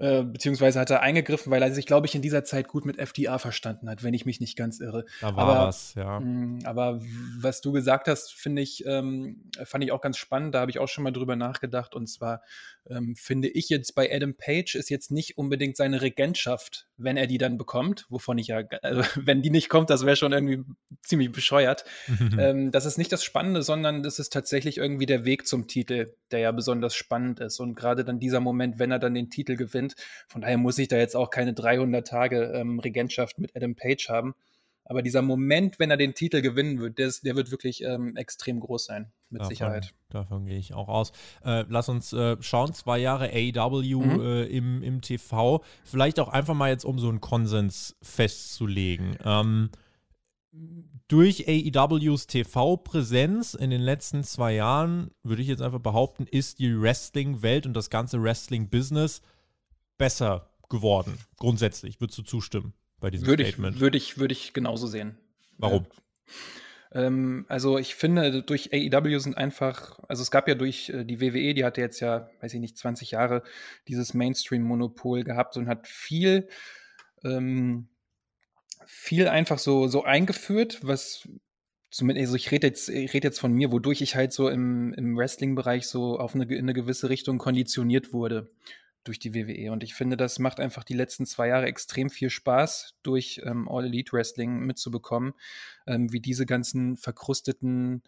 [0.00, 2.98] äh, beziehungsweise hat er eingegriffen, weil er sich, glaube ich, in dieser Zeit gut mit
[2.98, 5.04] FDA verstanden hat, wenn ich mich nicht ganz irre.
[5.20, 6.18] Da war aber, was, ja.
[6.18, 7.02] Mh, hm, aber
[7.38, 10.54] was du gesagt hast, finde ich, ähm, fand ich auch ganz spannend.
[10.54, 11.94] Da habe ich auch schon mal drüber nachgedacht.
[11.94, 12.40] Und zwar
[12.88, 17.26] ähm, finde ich jetzt bei Adam Page ist jetzt nicht unbedingt seine Regentschaft, wenn er
[17.26, 20.62] die dann bekommt, wovon ich ja, also, wenn die nicht kommt, das wäre schon irgendwie
[21.02, 21.84] ziemlich bescheuert.
[22.38, 26.14] ähm, das ist nicht das Spannende, sondern das ist tatsächlich irgendwie der Weg zum Titel,
[26.30, 27.60] der ja besonders spannend ist.
[27.60, 29.94] Und gerade dann dieser Moment, wenn er dann den Titel gewinnt.
[30.28, 34.08] Von daher muss ich da jetzt auch keine 300 Tage ähm, Regentschaft mit Adam Page
[34.08, 34.34] haben.
[34.90, 38.58] Aber dieser Moment, wenn er den Titel gewinnen wird, der, der wird wirklich ähm, extrem
[38.58, 39.94] groß sein, mit davon, Sicherheit.
[40.08, 41.12] Davon gehe ich auch aus.
[41.44, 44.20] Äh, lass uns äh, schauen, zwei Jahre AEW mhm.
[44.20, 45.62] äh, im, im TV.
[45.84, 49.16] Vielleicht auch einfach mal jetzt, um so einen Konsens festzulegen.
[49.24, 49.70] Ähm,
[51.06, 56.76] durch AEWs TV-Präsenz in den letzten zwei Jahren, würde ich jetzt einfach behaupten, ist die
[56.76, 59.22] Wrestling-Welt und das ganze Wrestling-Business
[59.98, 62.00] besser geworden, grundsätzlich.
[62.00, 63.76] Würdest du zustimmen bei diesem würde Statement?
[63.76, 65.16] Ich, würde, ich, würde ich genauso sehen.
[65.58, 65.84] Warum?
[65.84, 66.00] Ja.
[66.92, 71.20] Ähm, also ich finde, durch AEW sind einfach, also es gab ja durch äh, die
[71.20, 73.42] WWE, die hatte jetzt ja, weiß ich nicht, 20 Jahre
[73.88, 76.48] dieses Mainstream-Monopol gehabt und hat viel,
[77.24, 77.88] ähm,
[78.86, 81.28] viel einfach so, so eingeführt, was
[81.90, 84.92] zumindest, also ich rede jetzt, ich rede jetzt von mir, wodurch ich halt so im,
[84.94, 88.50] im Wrestling-Bereich so auf eine, in eine gewisse Richtung konditioniert wurde
[89.04, 89.72] durch die WWE.
[89.72, 93.68] Und ich finde, das macht einfach die letzten zwei Jahre extrem viel Spaß, durch ähm,
[93.68, 95.34] All Elite Wrestling mitzubekommen,
[95.86, 98.02] ähm, wie diese ganzen verkrusteten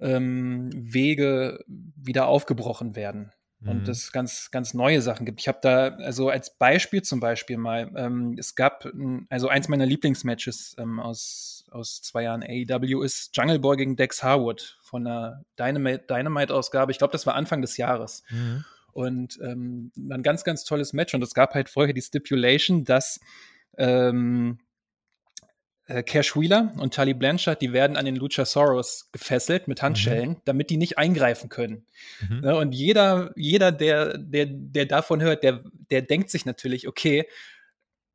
[0.00, 3.32] ähm, Wege wieder aufgebrochen werden.
[3.60, 3.70] Mhm.
[3.70, 5.40] Und es ganz, ganz neue Sachen gibt.
[5.40, 8.86] Ich habe da, also als Beispiel zum Beispiel mal, ähm, es gab,
[9.30, 14.22] also eins meiner Lieblingsmatches ähm, aus, aus zwei Jahren AEW ist Jungle Boy gegen Dex
[14.22, 16.92] Harwood von der Dynamite-Ausgabe.
[16.92, 18.22] ich glaube, das war Anfang des Jahres.
[18.30, 18.64] Mhm.
[18.94, 21.14] Und ähm, ein ganz, ganz tolles Match.
[21.14, 23.20] Und es gab halt vorher die Stipulation, dass
[23.76, 24.58] ähm,
[25.86, 30.40] äh, Cash Wheeler und Tully Blanchard, die werden an den Luchasaurus gefesselt mit Handschellen, mhm.
[30.44, 31.86] damit die nicht eingreifen können.
[32.26, 32.40] Mhm.
[32.40, 37.26] Ne, und jeder, jeder, der, der, der davon hört, der, der denkt sich natürlich, okay,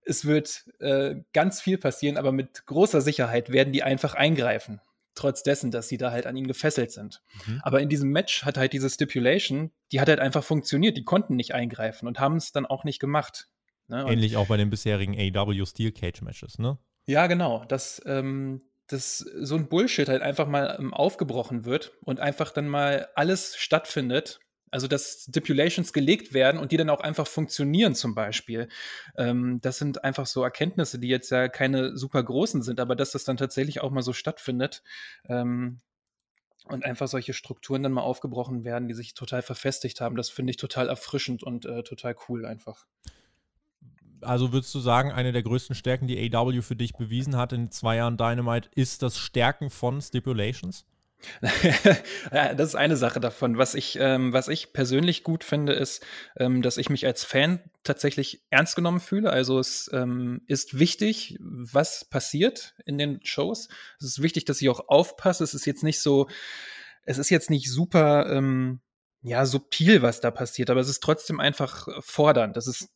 [0.06, 4.82] es wird äh, ganz viel passieren, aber mit großer Sicherheit werden die einfach eingreifen.
[5.20, 7.22] Trotz dessen, dass sie da halt an ihn gefesselt sind.
[7.46, 7.60] Mhm.
[7.62, 10.96] Aber in diesem Match hat halt diese Stipulation, die hat halt einfach funktioniert.
[10.96, 13.50] Die konnten nicht eingreifen und haben es dann auch nicht gemacht.
[13.90, 14.06] Ne?
[14.08, 16.78] Ähnlich auch bei den bisherigen AW Steel Cage Matches, ne?
[17.06, 17.66] Ja, genau.
[17.66, 22.70] Dass, ähm, dass so ein Bullshit halt einfach mal ähm, aufgebrochen wird und einfach dann
[22.70, 24.40] mal alles stattfindet.
[24.72, 28.70] Also, dass Stipulations gelegt werden und die dann auch einfach funktionieren, zum Beispiel.
[29.18, 33.12] Ähm, das sind einfach so Erkenntnisse, die jetzt ja keine super großen sind, aber dass
[33.12, 34.84] das dann tatsächlich auch mal so stattfindet.
[35.28, 35.82] Ähm,
[36.66, 40.16] und einfach solche Strukturen dann mal aufgebrochen werden, die sich total verfestigt haben.
[40.16, 42.86] Das finde ich total erfrischend und äh, total cool einfach
[44.22, 47.72] also würdest du sagen, eine der größten Stärken, die AW für dich bewiesen hat in
[47.72, 50.86] zwei Jahren Dynamite, ist das Stärken von Stipulations?
[52.32, 53.58] ja, das ist eine Sache davon.
[53.58, 56.06] Was ich, ähm, was ich persönlich gut finde, ist,
[56.38, 59.30] ähm, dass ich mich als Fan tatsächlich ernst genommen fühle.
[59.30, 63.70] Also es ähm, ist wichtig, was passiert in den Shows.
[64.00, 65.44] Es ist wichtig, dass ich auch aufpasse.
[65.44, 66.28] Es ist jetzt nicht so,
[67.04, 68.82] es ist jetzt nicht super, ähm,
[69.22, 72.56] ja, subtil, was da passiert, aber es ist trotzdem einfach fordernd.
[72.56, 72.90] Das ist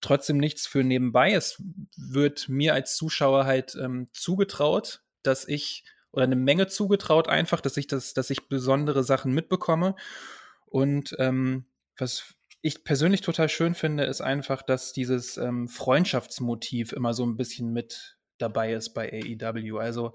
[0.00, 1.32] trotzdem nichts für nebenbei.
[1.32, 1.60] Es
[1.96, 5.84] wird mir als Zuschauer halt ähm, zugetraut, dass ich
[6.16, 9.94] oder eine Menge zugetraut einfach, dass ich das, dass ich besondere Sachen mitbekomme.
[10.64, 17.14] Und ähm, was ich persönlich total schön finde, ist einfach, dass dieses ähm, Freundschaftsmotiv immer
[17.14, 19.78] so ein bisschen mit dabei ist bei AEW.
[19.78, 20.14] Also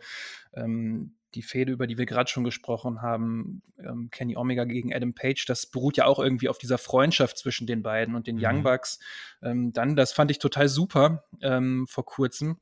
[0.54, 5.14] ähm, die Fehde, über die wir gerade schon gesprochen haben, ähm, Kenny Omega gegen Adam
[5.14, 8.44] Page, das beruht ja auch irgendwie auf dieser Freundschaft zwischen den beiden und den mhm.
[8.44, 9.00] Young Bucks.
[9.42, 12.60] Ähm, dann, das fand ich total super ähm, vor kurzem.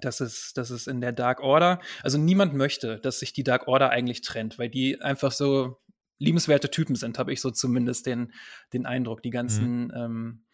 [0.00, 1.80] Das ist, das ist in der Dark Order.
[2.02, 5.78] Also niemand möchte, dass sich die Dark Order eigentlich trennt, weil die einfach so
[6.18, 8.32] liebenswerte Typen sind, habe ich so zumindest den,
[8.72, 9.22] den Eindruck.
[9.22, 9.92] Die ganzen mhm.
[9.94, 10.44] ähm,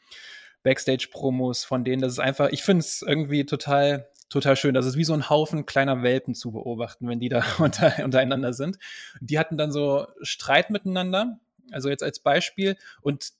[0.62, 4.74] Backstage-Promos von denen, das ist einfach, ich finde es irgendwie total total schön.
[4.74, 8.54] Das ist wie so ein Haufen kleiner Welpen zu beobachten, wenn die da unter, untereinander
[8.54, 8.78] sind.
[9.20, 11.38] Die hatten dann so Streit miteinander,
[11.72, 12.76] also jetzt als Beispiel.
[13.02, 13.32] Und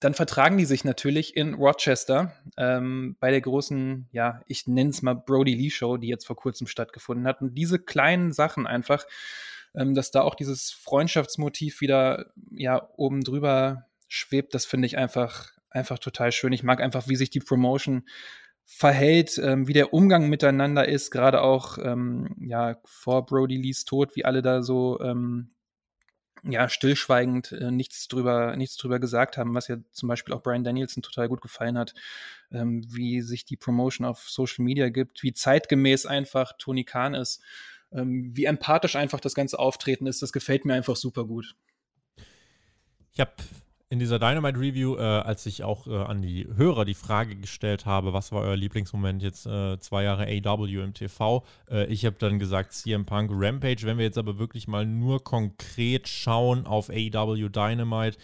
[0.00, 5.02] dann vertragen die sich natürlich in Rochester ähm, bei der großen, ja, ich nenne es
[5.02, 7.40] mal Brody Lee Show, die jetzt vor kurzem stattgefunden hat.
[7.40, 9.06] Und diese kleinen Sachen einfach,
[9.74, 15.52] ähm, dass da auch dieses Freundschaftsmotiv wieder ja oben drüber schwebt, das finde ich einfach
[15.70, 16.52] einfach total schön.
[16.52, 18.04] Ich mag einfach, wie sich die Promotion
[18.64, 24.16] verhält, ähm, wie der Umgang miteinander ist, gerade auch ähm, ja vor Brody Lees Tod,
[24.16, 25.50] wie alle da so ähm,
[26.50, 30.64] ja stillschweigend äh, nichts drüber nichts drüber gesagt haben, was ja zum Beispiel auch Brian
[30.64, 31.94] Danielson total gut gefallen hat,
[32.50, 37.42] ähm, wie sich die Promotion auf Social Media gibt, wie zeitgemäß einfach Tony Khan ist,
[37.92, 41.56] ähm, wie empathisch einfach das ganze Auftreten ist, das gefällt mir einfach super gut.
[43.12, 43.32] Ich habe
[43.88, 47.86] in dieser Dynamite Review, äh, als ich auch äh, an die Hörer die Frage gestellt
[47.86, 52.16] habe, was war euer Lieblingsmoment jetzt äh, zwei Jahre AW im TV, äh, ich habe
[52.18, 53.82] dann gesagt CM Punk Rampage.
[53.82, 58.18] Wenn wir jetzt aber wirklich mal nur konkret schauen auf AW Dynamite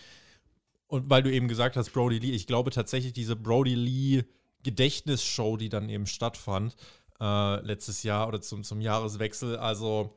[0.88, 4.24] und weil du eben gesagt hast Brody Lee, ich glaube tatsächlich diese Brody Lee
[4.64, 6.74] Gedächtnisshow, die dann eben stattfand
[7.20, 10.16] äh, letztes Jahr oder zum, zum Jahreswechsel, also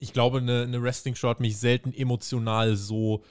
[0.00, 3.22] ich glaube eine, eine Wrestling-Show hat mich selten emotional so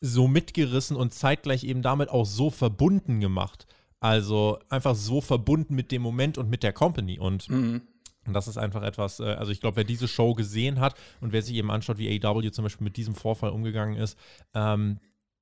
[0.00, 3.66] so mitgerissen und zeitgleich eben damit auch so verbunden gemacht.
[4.00, 7.18] Also einfach so verbunden mit dem Moment und mit der Company.
[7.18, 7.82] Und mhm.
[8.26, 11.42] das ist einfach etwas, äh, also ich glaube, wer diese Show gesehen hat und wer
[11.42, 14.18] sich eben anschaut, wie AW zum Beispiel mit diesem Vorfall umgegangen ist,
[14.54, 14.98] ähm,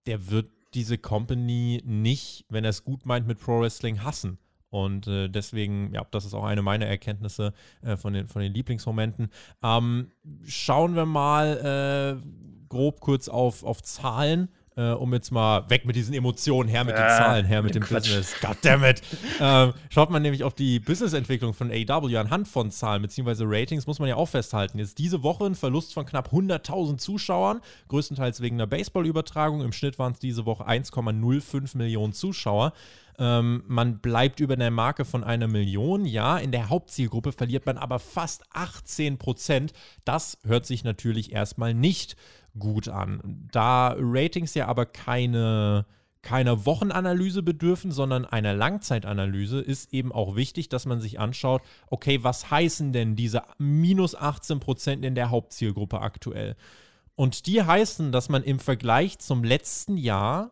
[0.07, 4.39] der wird diese Company nicht, wenn er es gut meint, mit Pro Wrestling hassen.
[4.71, 8.53] Und äh, deswegen, ja, das ist auch eine meiner Erkenntnisse äh, von, den, von den
[8.53, 9.29] Lieblingsmomenten.
[9.63, 10.11] Ähm,
[10.45, 14.49] schauen wir mal äh, grob kurz auf, auf Zahlen.
[14.77, 17.77] Uh, um jetzt mal weg mit diesen Emotionen, her mit ja, den Zahlen, her mit
[17.77, 18.09] dem Quatsch.
[18.09, 18.35] Business.
[18.41, 19.03] Goddammit.
[19.41, 23.45] ähm, schaut man nämlich auf die Businessentwicklung von AW anhand von Zahlen bzw.
[23.47, 24.81] Ratings, muss man ja auch festhalten.
[24.81, 29.61] Jetzt diese Woche ein Verlust von knapp 100.000 Zuschauern, größtenteils wegen einer Baseballübertragung.
[29.61, 32.73] Im Schnitt waren es diese Woche 1,05 Millionen Zuschauer.
[33.17, 36.05] Ähm, man bleibt über der Marke von einer Million.
[36.05, 39.73] Ja, in der Hauptzielgruppe verliert man aber fast 18 Prozent.
[40.05, 42.17] Das hört sich natürlich erstmal nicht
[42.59, 43.49] gut an.
[43.53, 45.87] Da Ratings ja aber keine
[46.25, 52.25] keiner Wochenanalyse bedürfen, sondern einer Langzeitanalyse, ist eben auch wichtig, dass man sich anschaut, okay,
[52.25, 56.57] was heißen denn diese minus 18 Prozent in der Hauptzielgruppe aktuell?
[57.15, 60.51] Und die heißen, dass man im Vergleich zum letzten Jahr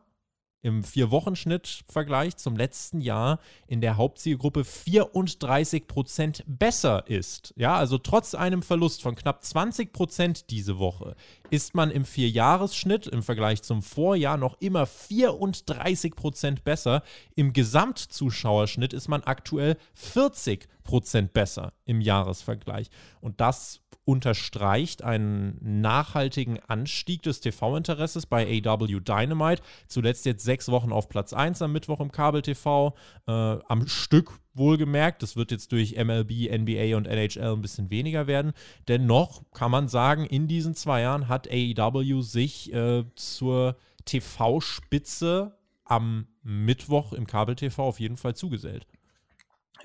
[0.63, 7.53] im Vier-Wochen-Schnitt-Vergleich zum letzten Jahr in der Hauptzielgruppe 34 Prozent besser ist.
[7.57, 11.17] Ja, also trotz einem Verlust von knapp 20 Prozent diese Woche
[11.51, 17.03] ist man im Vierjahresschnitt im Vergleich zum Vorjahr noch immer 34 Prozent besser.
[17.35, 22.89] Im Gesamtzuschauerschnitt ist man aktuell 40 Prozent besser im Jahresvergleich.
[23.21, 29.63] Und das unterstreicht einen nachhaltigen Anstieg des TV-Interesses bei AW Dynamite.
[29.87, 32.95] Zuletzt jetzt sechs Wochen auf Platz 1 am Mittwoch im Kabel-TV.
[33.27, 35.23] Äh, am Stück wohlgemerkt.
[35.23, 38.53] Das wird jetzt durch MLB, NBA und NHL ein bisschen weniger werden.
[38.89, 46.27] Dennoch kann man sagen, in diesen zwei Jahren hat AEW sich äh, zur TV-Spitze am
[46.43, 48.87] Mittwoch im Kabel-TV auf jeden Fall zugesellt.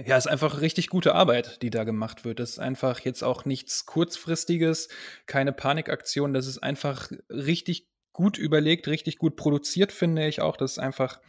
[0.06, 2.40] Ja, ist einfach richtig gute Arbeit, die da gemacht wird.
[2.40, 4.90] Das ist einfach jetzt auch nichts Kurzfristiges,
[5.26, 6.34] keine Panikaktion.
[6.34, 10.56] Das ist einfach richtig gut überlegt, richtig gut produziert, finde ich auch.
[10.58, 11.20] Das ist einfach,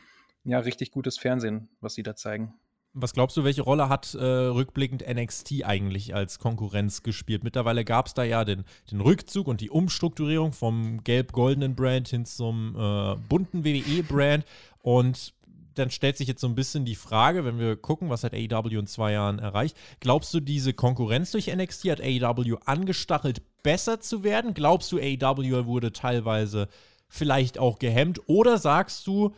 [0.44, 2.54] ja, richtig gutes Fernsehen, was sie da zeigen.
[2.94, 7.44] Was glaubst du, welche Rolle hat äh, rückblickend NXT eigentlich als Konkurrenz gespielt?
[7.44, 12.24] Mittlerweile gab es da ja den, den, Rückzug und die Umstrukturierung vom gelb-goldenen Brand hin
[12.24, 14.44] zum äh, bunten WWE-Brand.
[14.80, 15.34] Und
[15.78, 18.78] dann stellt sich jetzt so ein bisschen die Frage, wenn wir gucken, was hat AEW
[18.78, 19.76] in zwei Jahren erreicht.
[20.00, 24.54] Glaubst du, diese Konkurrenz durch NXT hat AEW angestachelt, besser zu werden?
[24.54, 26.68] Glaubst du, AEW wurde teilweise
[27.08, 28.20] vielleicht auch gehemmt?
[28.26, 29.34] Oder sagst du,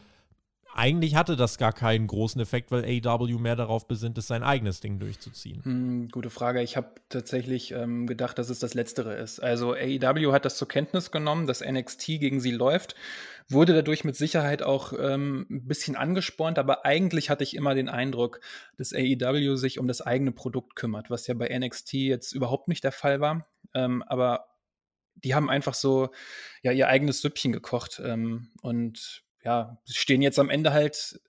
[0.81, 4.81] eigentlich hatte das gar keinen großen Effekt, weil AEW mehr darauf besinnt ist, sein eigenes
[4.81, 5.63] Ding durchzuziehen.
[5.63, 6.63] Hm, gute Frage.
[6.63, 9.41] Ich habe tatsächlich ähm, gedacht, dass es das Letztere ist.
[9.41, 12.95] Also AEW hat das zur Kenntnis genommen, dass NXT gegen sie läuft,
[13.47, 17.91] wurde dadurch mit Sicherheit auch ähm, ein bisschen angespornt, aber eigentlich hatte ich immer den
[17.91, 18.41] Eindruck,
[18.79, 22.85] dass AEW sich um das eigene Produkt kümmert, was ja bei NXT jetzt überhaupt nicht
[22.85, 23.47] der Fall war.
[23.75, 24.47] Ähm, aber
[25.15, 26.09] die haben einfach so
[26.63, 31.21] ja ihr eigenes Süppchen gekocht ähm, und ja, stehen jetzt am Ende halt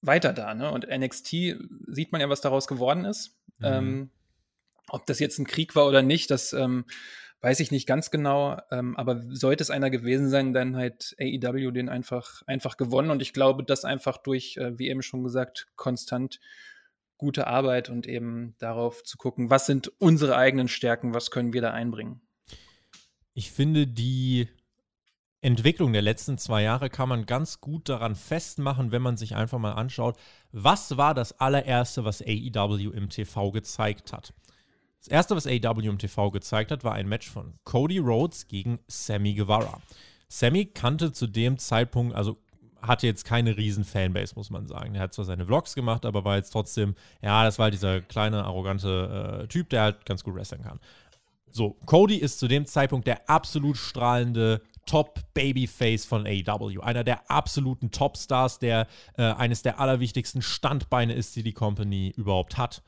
[0.00, 0.54] weiter da.
[0.54, 0.70] Ne?
[0.70, 3.36] Und NXT sieht man ja, was daraus geworden ist.
[3.58, 3.64] Mhm.
[3.64, 4.10] Ähm,
[4.88, 6.84] ob das jetzt ein Krieg war oder nicht, das ähm,
[7.40, 8.60] weiß ich nicht ganz genau.
[8.70, 13.10] Ähm, aber sollte es einer gewesen sein, dann halt AEW den einfach, einfach gewonnen.
[13.10, 16.40] Und ich glaube, das einfach durch, äh, wie eben schon gesagt, konstant
[17.18, 21.62] gute Arbeit und eben darauf zu gucken, was sind unsere eigenen Stärken, was können wir
[21.62, 22.20] da einbringen.
[23.32, 24.48] Ich finde, die
[25.42, 29.58] Entwicklung der letzten zwei Jahre kann man ganz gut daran festmachen, wenn man sich einfach
[29.58, 30.16] mal anschaut,
[30.52, 34.32] was war das allererste, was AEW im TV gezeigt hat.
[34.98, 38.80] Das erste, was AEW im TV gezeigt hat, war ein Match von Cody Rhodes gegen
[38.88, 39.80] Sammy Guevara.
[40.28, 42.38] Sammy kannte zu dem Zeitpunkt, also
[42.82, 44.94] hatte jetzt keine riesen Fanbase, muss man sagen.
[44.94, 48.00] Er hat zwar seine Vlogs gemacht, aber war jetzt trotzdem, ja, das war halt dieser
[48.00, 50.80] kleine, arrogante äh, Typ, der halt ganz gut wresteln kann.
[51.50, 56.80] So, Cody ist zu dem Zeitpunkt der absolut strahlende Top-Babyface von AEW.
[56.80, 58.86] Einer der absoluten Topstars, der
[59.18, 62.82] äh, eines der allerwichtigsten Standbeine ist, die die Company überhaupt hat.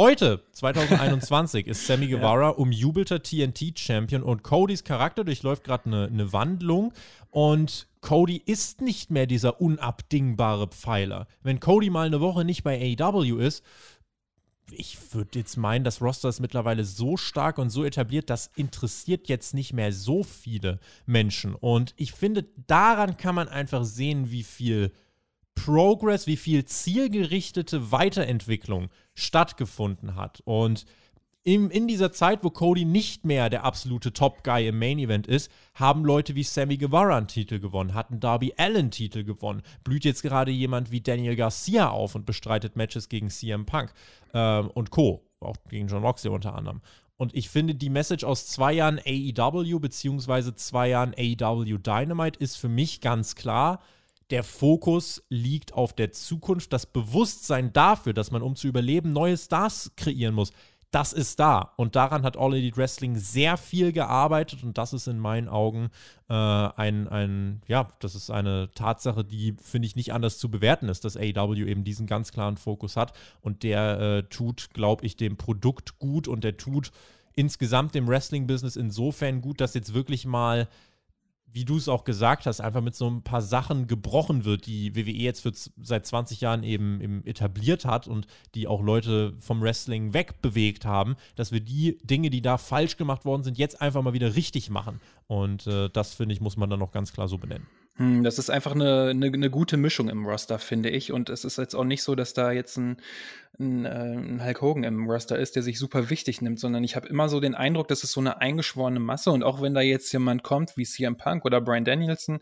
[0.00, 2.48] Heute, 2021, ist Sammy Guevara ja.
[2.50, 6.92] umjubelter TNT-Champion und Codys Charakter durchläuft gerade eine, eine Wandlung
[7.32, 11.26] und Cody ist nicht mehr dieser unabdingbare Pfeiler.
[11.42, 13.64] Wenn Cody mal eine Woche nicht bei AEW ist,
[14.72, 19.28] ich würde jetzt meinen, das Roster ist mittlerweile so stark und so etabliert, das interessiert
[19.28, 21.54] jetzt nicht mehr so viele Menschen.
[21.54, 24.92] Und ich finde, daran kann man einfach sehen, wie viel
[25.54, 30.40] Progress, wie viel zielgerichtete Weiterentwicklung stattgefunden hat.
[30.44, 30.86] Und
[31.48, 36.04] in, in dieser Zeit, wo Cody nicht mehr der absolute Top-Guy im Main-Event ist, haben
[36.04, 40.50] Leute wie Sammy Guevara einen Titel gewonnen, hatten Darby Allen Titel gewonnen, blüht jetzt gerade
[40.50, 43.94] jemand wie Daniel Garcia auf und bestreitet Matches gegen CM Punk
[44.34, 46.82] ähm, und Co., auch gegen John Moxley unter anderem.
[47.16, 52.56] Und ich finde, die Message aus zwei Jahren AEW beziehungsweise zwei Jahren AEW Dynamite ist
[52.56, 53.80] für mich ganz klar,
[54.28, 56.74] der Fokus liegt auf der Zukunft.
[56.74, 60.52] Das Bewusstsein dafür, dass man, um zu überleben, neue Stars kreieren muss,
[60.90, 61.72] das ist da.
[61.76, 65.90] Und daran hat All Elite Wrestling sehr viel gearbeitet und das ist in meinen Augen
[66.28, 70.88] äh, ein, ein, ja, das ist eine Tatsache, die, finde ich, nicht anders zu bewerten
[70.88, 75.16] ist, dass AEW eben diesen ganz klaren Fokus hat und der äh, tut, glaube ich,
[75.16, 76.90] dem Produkt gut und der tut
[77.34, 80.68] insgesamt dem Wrestling-Business insofern gut, dass jetzt wirklich mal
[81.52, 84.94] wie du es auch gesagt hast, einfach mit so ein paar Sachen gebrochen wird, die
[84.94, 89.62] WWE jetzt für seit 20 Jahren eben, eben, etabliert hat und die auch Leute vom
[89.62, 94.02] Wrestling wegbewegt haben, dass wir die Dinge, die da falsch gemacht worden sind, jetzt einfach
[94.02, 95.00] mal wieder richtig machen.
[95.26, 97.66] Und äh, das, finde ich, muss man dann noch ganz klar so benennen.
[97.98, 101.12] Hm, das ist einfach eine, eine, eine, gute Mischung im Roster, finde ich.
[101.12, 102.98] Und es ist jetzt auch nicht so, dass da jetzt ein,
[103.58, 106.94] ein, äh, ein Hulk Hogan im Roster ist, der sich super wichtig nimmt, sondern ich
[106.94, 109.80] habe immer so den Eindruck, dass es so eine eingeschworene Masse und auch wenn da
[109.80, 112.38] jetzt jemand kommt wie CM Punk oder Brian Danielson,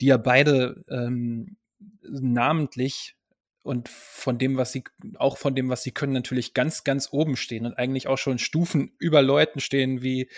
[0.00, 1.58] die ja beide ähm,
[2.02, 3.16] namentlich
[3.62, 4.84] und von dem, was sie,
[5.18, 8.38] auch von dem, was sie können, natürlich ganz, ganz oben stehen und eigentlich auch schon
[8.38, 10.30] Stufen über Leuten stehen wie,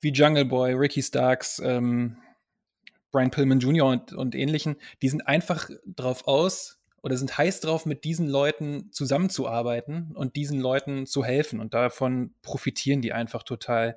[0.00, 2.16] wie Jungle Boy, Ricky Starks, ähm,
[3.12, 3.86] Brian Pillman Jr.
[3.86, 8.90] und, und ähnlichen, die sind einfach drauf aus oder sind heiß drauf, mit diesen Leuten
[8.92, 11.60] zusammenzuarbeiten und diesen Leuten zu helfen.
[11.60, 13.96] Und davon profitieren die einfach total,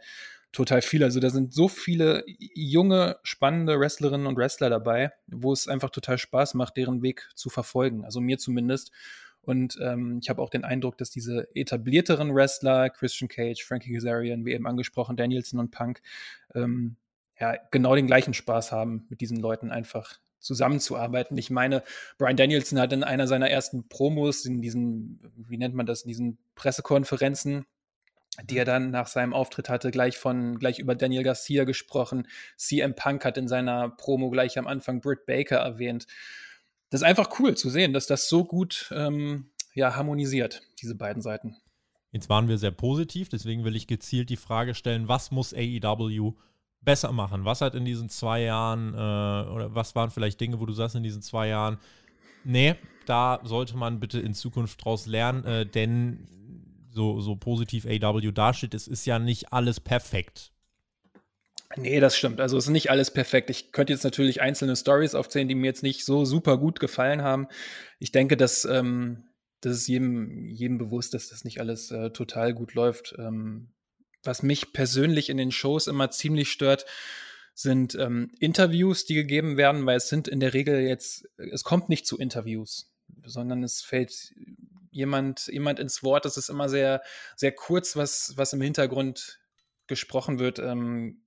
[0.51, 1.03] total viel.
[1.03, 6.17] Also da sind so viele junge, spannende Wrestlerinnen und Wrestler dabei, wo es einfach total
[6.17, 8.03] Spaß macht, deren Weg zu verfolgen.
[8.05, 8.91] Also mir zumindest.
[9.41, 14.43] Und ähm, ich habe auch den Eindruck, dass diese etablierteren Wrestler, Christian Cage, Frankie Kazarian,
[14.43, 16.01] wie eben angesprochen, Danielson und Punk,
[16.55, 16.95] ähm,
[17.39, 21.37] ja, genau den gleichen Spaß haben, mit diesen Leuten einfach zusammenzuarbeiten.
[21.37, 21.83] Ich meine,
[22.17, 26.09] Brian Danielson hat in einer seiner ersten Promos, in diesen, wie nennt man das, in
[26.09, 27.65] diesen Pressekonferenzen,
[28.43, 32.27] die er dann nach seinem Auftritt hatte, gleich von, gleich über Daniel Garcia gesprochen.
[32.57, 36.05] CM Punk hat in seiner Promo gleich am Anfang Britt Baker erwähnt.
[36.89, 41.21] Das ist einfach cool zu sehen, dass das so gut ähm, ja, harmonisiert, diese beiden
[41.21, 41.57] Seiten.
[42.11, 46.35] Jetzt waren wir sehr positiv, deswegen will ich gezielt die Frage stellen, was muss AEW
[46.85, 47.45] besser machen?
[47.45, 50.95] Was hat in diesen zwei Jahren, äh, oder was waren vielleicht Dinge, wo du sagst
[50.95, 51.77] in diesen zwei Jahren,
[52.43, 52.75] nee,
[53.05, 56.27] da sollte man bitte in Zukunft draus lernen, äh, denn
[56.91, 60.51] so, so positiv AW dasteht, es ist ja nicht alles perfekt.
[61.77, 62.39] Nee, das stimmt.
[62.39, 63.49] Also es ist nicht alles perfekt.
[63.49, 67.21] Ich könnte jetzt natürlich einzelne Stories aufzählen, die mir jetzt nicht so super gut gefallen
[67.21, 67.47] haben.
[67.99, 69.25] Ich denke, dass ähm,
[69.61, 73.15] das ist jedem, jedem bewusst, dass das nicht alles äh, total gut läuft.
[73.17, 73.73] Ähm,
[74.25, 76.85] was mich persönlich in den Shows immer ziemlich stört,
[77.53, 81.87] sind ähm, Interviews, die gegeben werden, weil es sind in der Regel jetzt, es kommt
[81.87, 82.91] nicht zu Interviews,
[83.25, 84.33] sondern es fällt
[84.91, 86.25] jemand, jemand ins Wort.
[86.25, 87.01] Es ist immer sehr,
[87.35, 89.39] sehr kurz, was, was im Hintergrund
[89.87, 90.59] gesprochen wird.
[90.59, 91.21] Ähm,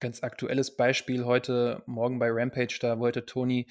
[0.00, 3.66] ganz aktuelles Beispiel heute Morgen bei Rampage, da wollte Tony,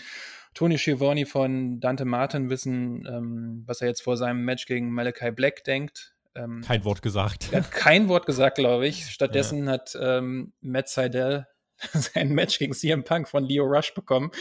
[0.54, 5.32] Tony Schiavone von Dante Martin wissen, ähm, was er jetzt vor seinem Match gegen Malachi
[5.32, 6.16] Black denkt.
[6.36, 7.50] Ähm, kein Wort gesagt.
[7.52, 9.08] Er hat kein Wort gesagt, glaube ich.
[9.08, 9.74] Stattdessen ja.
[9.74, 11.48] hat ähm, Matt Seidel
[11.94, 14.32] sein Match gegen CM Punk von Leo Rush bekommen.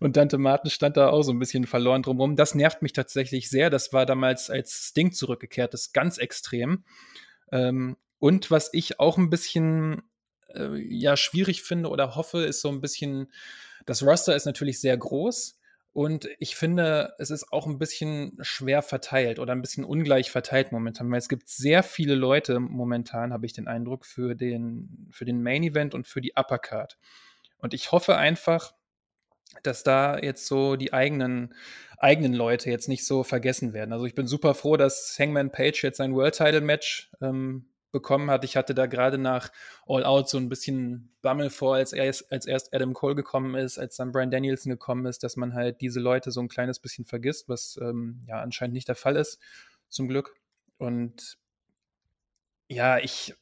[0.00, 2.36] Und Dante Martin stand da auch so ein bisschen verloren drumherum.
[2.36, 3.70] Das nervt mich tatsächlich sehr.
[3.70, 6.84] Das war damals als Sting zurückgekehrt, das ist ganz extrem.
[7.52, 10.02] Ähm, und was ich auch ein bisschen
[10.54, 13.32] äh, ja schwierig finde oder hoffe, ist so ein bisschen,
[13.86, 15.58] das Roster ist natürlich sehr groß.
[15.92, 20.70] Und ich finde, es ist auch ein bisschen schwer verteilt oder ein bisschen ungleich verteilt
[20.70, 25.24] momentan, weil es gibt sehr viele Leute momentan, habe ich den Eindruck, für den, für
[25.24, 26.96] den Main Event und für die Uppercard.
[27.58, 28.74] Und ich hoffe einfach,
[29.64, 31.54] dass da jetzt so die eigenen,
[31.98, 33.92] eigenen Leute jetzt nicht so vergessen werden.
[33.92, 38.30] Also ich bin super froh, dass Hangman Page jetzt sein World Title Match ähm, bekommen
[38.30, 38.44] hat.
[38.44, 39.50] Ich hatte da gerade nach
[39.86, 43.78] All Out so ein bisschen Bammel vor, als, er, als erst Adam Cole gekommen ist,
[43.78, 47.04] als dann Brian Danielson gekommen ist, dass man halt diese Leute so ein kleines bisschen
[47.04, 49.38] vergisst, was ähm, ja anscheinend nicht der Fall ist,
[49.88, 50.34] zum Glück.
[50.78, 51.38] Und
[52.68, 53.34] ja, ich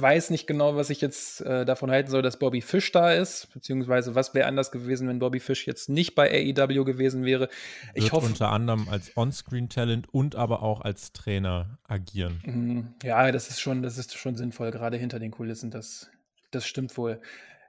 [0.00, 3.52] weiß nicht genau, was ich jetzt äh, davon halten soll, dass Bobby Fish da ist,
[3.52, 7.48] beziehungsweise was wäre anders gewesen, wenn Bobby Fish jetzt nicht bei AEW gewesen wäre.
[7.94, 12.40] Ich hoffe unter anderem als On-Screen-Talent und aber auch als Trainer agieren.
[12.44, 12.94] Mhm.
[13.02, 15.70] Ja, das ist schon, das ist schon sinnvoll, gerade hinter den Kulissen.
[15.70, 16.10] Das,
[16.50, 17.20] das stimmt wohl.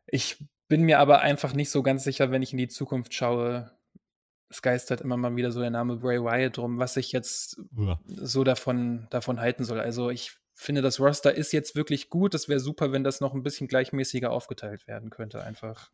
[0.08, 3.72] Ich bin mir aber einfach nicht so ganz sicher, wenn ich in die Zukunft schaue.
[4.50, 8.00] Es geistert immer mal wieder so der Name Bray Wyatt drum, was ich jetzt ja.
[8.08, 9.80] so davon, davon halten soll.
[9.80, 12.34] Also ich finde, das Roster ist jetzt wirklich gut.
[12.34, 15.92] Es wäre super, wenn das noch ein bisschen gleichmäßiger aufgeteilt werden könnte, einfach.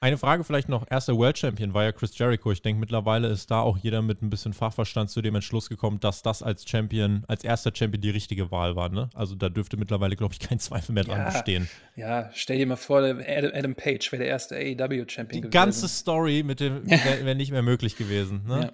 [0.00, 0.88] Eine Frage vielleicht noch.
[0.88, 2.52] Erster World Champion war ja Chris Jericho.
[2.52, 5.98] Ich denke, mittlerweile ist da auch jeder mit ein bisschen Fachverstand zu dem Entschluss gekommen,
[5.98, 8.90] dass das als Champion, als erster Champion die richtige Wahl war.
[8.90, 9.10] Ne?
[9.14, 11.68] Also da dürfte mittlerweile, glaube ich, kein Zweifel mehr dran ja, bestehen.
[11.96, 15.42] Ja, stell dir mal vor, Adam, Page wäre der erste AEW-Champion gewesen.
[15.42, 18.42] Die ganze Story mit dem wäre wär nicht mehr möglich gewesen.
[18.46, 18.60] Ne?
[18.60, 18.72] Ja.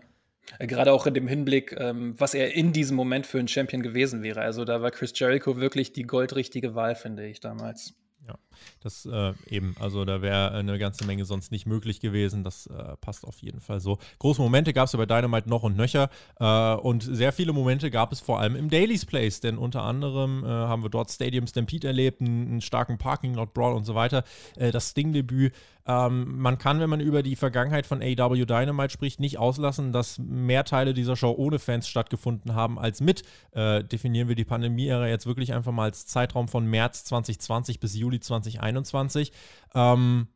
[0.59, 3.83] Äh, gerade auch in dem Hinblick, ähm, was er in diesem Moment für ein Champion
[3.83, 4.41] gewesen wäre.
[4.41, 7.95] Also da war Chris Jericho wirklich die goldrichtige Wahl, finde ich damals.
[8.27, 8.39] Ja,
[8.83, 12.45] das äh, eben, also da wäre eine ganze Menge sonst nicht möglich gewesen.
[12.45, 13.99] Das äh, passt auf jeden Fall so.
[14.19, 16.11] Große Momente gab es ja bei Dynamite noch und nöcher.
[16.39, 20.45] Äh, und sehr viele Momente gab es vor allem im Daily's Place, denn unter anderem
[20.45, 23.95] äh, haben wir dort Stadium Stampede erlebt, einen, einen starken Parking Lot Brawl und so
[23.95, 24.25] weiter.
[24.57, 25.53] Äh, das Sting-Debüt
[25.87, 30.19] ähm, man kann, wenn man über die Vergangenheit von AW Dynamite spricht, nicht auslassen, dass
[30.19, 33.23] mehr Teile dieser Show ohne Fans stattgefunden haben als mit.
[33.53, 37.95] Äh, definieren wir die Pandemie-Ära jetzt wirklich einfach mal als Zeitraum von März 2020 bis
[37.95, 39.33] Juli 2021.
[39.75, 40.29] Ähm,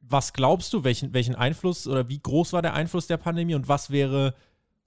[0.00, 3.68] was glaubst du, welchen, welchen Einfluss oder wie groß war der Einfluss der Pandemie und
[3.68, 4.34] was wäre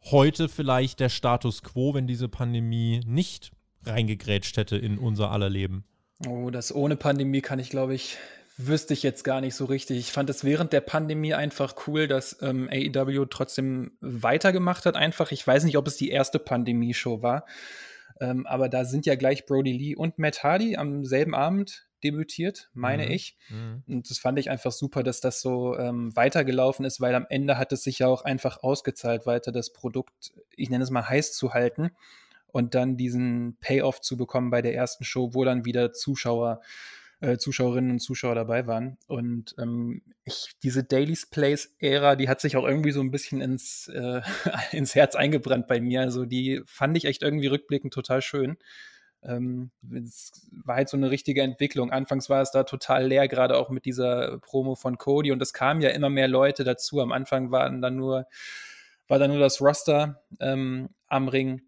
[0.03, 3.51] heute vielleicht der Status quo, wenn diese Pandemie nicht
[3.83, 5.85] reingegrätscht hätte in unser aller Leben?
[6.27, 8.17] Oh, das ohne Pandemie kann ich, glaube ich,
[8.57, 9.97] wüsste ich jetzt gar nicht so richtig.
[9.99, 14.95] Ich fand es während der Pandemie einfach cool, dass ähm, AEW trotzdem weitergemacht hat.
[14.95, 17.45] Einfach, ich weiß nicht, ob es die erste Pandemie-Show war,
[18.21, 22.69] ähm, aber da sind ja gleich Brody Lee und Matt Hardy am selben Abend debütiert,
[22.73, 23.11] meine mhm.
[23.11, 23.37] ich.
[23.49, 23.83] Mhm.
[23.87, 27.57] Und das fand ich einfach super, dass das so ähm, weitergelaufen ist, weil am Ende
[27.57, 31.33] hat es sich ja auch einfach ausgezahlt, weiter das Produkt, ich nenne es mal heiß
[31.33, 31.91] zu halten
[32.47, 36.61] und dann diesen Payoff zu bekommen bei der ersten Show, wo dann wieder Zuschauer
[37.19, 38.97] äh, Zuschauerinnen und Zuschauer dabei waren.
[39.07, 43.87] Und ähm, ich, diese Daily's Place-Ära, die hat sich auch irgendwie so ein bisschen ins,
[43.87, 44.21] äh,
[44.71, 46.01] ins Herz eingebrannt bei mir.
[46.01, 48.57] Also die fand ich echt irgendwie rückblickend total schön.
[49.23, 50.31] Ähm, es
[50.63, 51.91] war halt so eine richtige Entwicklung.
[51.91, 55.53] Anfangs war es da total leer, gerade auch mit dieser Promo von Cody und es
[55.53, 57.01] kamen ja immer mehr Leute dazu.
[57.01, 58.27] Am Anfang waren dann nur,
[59.07, 61.61] war dann nur das Roster ähm, am Ring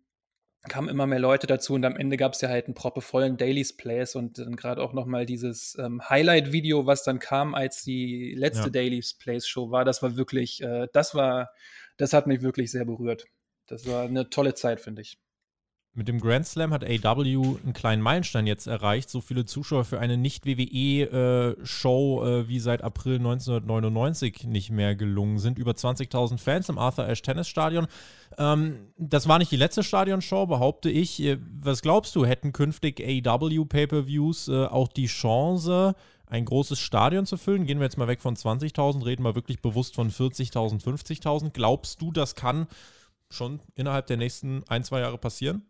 [0.67, 3.75] kamen immer mehr Leute dazu und am Ende gab es ja halt einen proppevollen Dailies
[3.75, 8.65] Plays und dann gerade auch nochmal dieses ähm, Highlight-Video, was dann kam, als die letzte
[8.65, 8.69] ja.
[8.69, 11.51] Dailies Plays Show war, das war wirklich, äh, das war,
[11.97, 13.25] das hat mich wirklich sehr berührt.
[13.67, 15.17] Das war eine tolle Zeit, finde ich.
[15.95, 19.09] Mit dem Grand Slam hat AW einen kleinen Meilenstein jetzt erreicht.
[19.09, 25.39] So viele Zuschauer für eine Nicht-WWE-Show äh, äh, wie seit April 1999 nicht mehr gelungen
[25.39, 25.57] sind.
[25.57, 27.87] Über 20.000 Fans im Arthur Ashe Tennis Stadion.
[28.37, 31.19] Ähm, das war nicht die letzte Stadionshow, behaupte ich.
[31.21, 35.95] Äh, was glaubst du, hätten künftig AW Pay-Per-Views äh, auch die Chance,
[36.27, 37.65] ein großes Stadion zu füllen?
[37.65, 41.49] Gehen wir jetzt mal weg von 20.000, reden wir wirklich bewusst von 40.000, 50.000.
[41.49, 42.67] Glaubst du, das kann
[43.29, 45.63] schon innerhalb der nächsten ein, zwei Jahre passieren?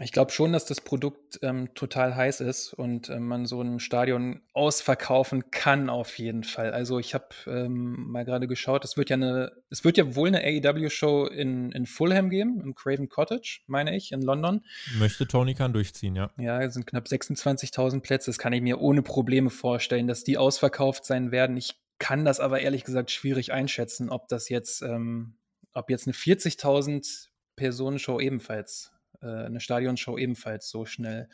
[0.00, 3.78] Ich glaube schon, dass das Produkt ähm, total heiß ist und äh, man so ein
[3.78, 6.72] Stadion ausverkaufen kann auf jeden Fall.
[6.72, 10.34] Also ich habe ähm, mal gerade geschaut, es wird ja eine, es wird ja wohl
[10.34, 14.64] eine AEW-Show in, in Fulham geben, im Craven Cottage, meine ich, in London.
[14.98, 16.30] Möchte Tony Khan durchziehen, ja.
[16.38, 18.30] Ja, es sind knapp 26.000 Plätze.
[18.32, 21.56] Das kann ich mir ohne Probleme vorstellen, dass die ausverkauft sein werden.
[21.56, 25.36] Ich kann das aber ehrlich gesagt schwierig einschätzen, ob das jetzt, ähm,
[25.72, 28.90] ob jetzt eine 40.000 Personen-Show ebenfalls
[29.22, 31.28] äh, eine Stadionshow ebenfalls so schnell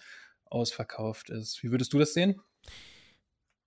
[0.47, 1.63] ausverkauft ist.
[1.63, 2.41] Wie würdest du das sehen?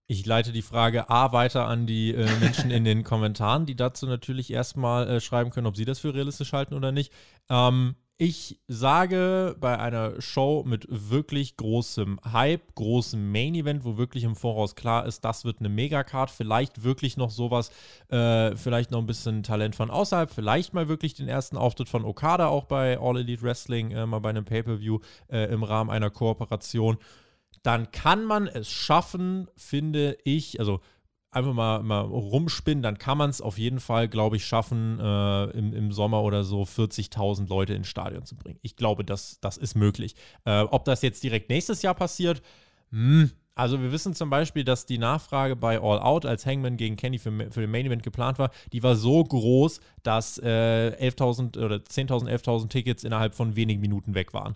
[0.06, 4.06] Ich leite die Frage A weiter an die äh, Menschen in den Kommentaren, die dazu
[4.06, 7.14] natürlich erstmal äh, schreiben können, ob sie das für realistisch halten oder nicht.
[7.50, 14.24] Ähm, ich sage bei einer Show mit wirklich großem Hype, großem Main Event, wo wirklich
[14.24, 17.72] im Voraus klar ist, das wird eine Megacard, vielleicht wirklich noch sowas,
[18.10, 22.06] äh, vielleicht noch ein bisschen Talent von außerhalb, vielleicht mal wirklich den ersten Auftritt von
[22.06, 25.00] Okada auch bei All Elite Wrestling, äh, mal bei einem Pay-Per-View
[25.30, 26.98] äh, im Rahmen einer Kooperation.
[27.64, 30.82] Dann kann man es schaffen, finde ich, also
[31.34, 35.44] einfach mal, mal rumspinnen, dann kann man es auf jeden Fall, glaube ich, schaffen, äh,
[35.52, 38.60] im, im Sommer oder so 40.000 Leute ins Stadion zu bringen.
[38.62, 40.16] Ich glaube, das, das ist möglich.
[40.46, 42.42] Äh, ob das jetzt direkt nächstes Jahr passiert,
[42.92, 46.76] mh, hm, also wir wissen zum Beispiel, dass die Nachfrage bei All Out, als Hangman
[46.76, 50.96] gegen Kenny für, für den Main Event geplant war, die war so groß, dass äh,
[51.00, 54.56] 11.000 oder 10.000, 11.000 Tickets innerhalb von wenigen Minuten weg waren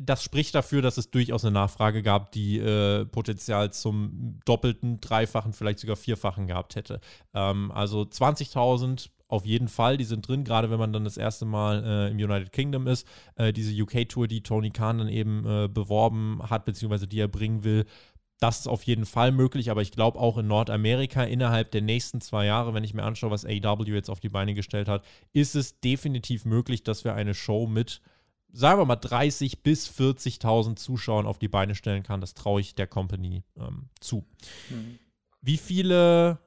[0.00, 5.52] das spricht dafür, dass es durchaus eine Nachfrage gab, die äh, Potenzial zum doppelten, dreifachen,
[5.52, 7.00] vielleicht sogar vierfachen gehabt hätte.
[7.34, 11.44] Ähm, also 20.000 auf jeden Fall, die sind drin, gerade wenn man dann das erste
[11.44, 13.06] Mal äh, im United Kingdom ist.
[13.36, 17.62] Äh, diese UK-Tour, die Tony Khan dann eben äh, beworben hat, beziehungsweise die er bringen
[17.62, 17.84] will,
[18.40, 22.20] das ist auf jeden Fall möglich, aber ich glaube auch in Nordamerika innerhalb der nächsten
[22.20, 25.56] zwei Jahre, wenn ich mir anschaue, was AW jetzt auf die Beine gestellt hat, ist
[25.56, 28.00] es definitiv möglich, dass wir eine Show mit
[28.52, 32.20] sagen wir mal, 30.000 bis 40.000 Zuschauern auf die Beine stellen kann.
[32.20, 34.24] Das traue ich der Company ähm, zu.
[34.70, 34.98] Mhm.
[35.40, 36.38] Wie viele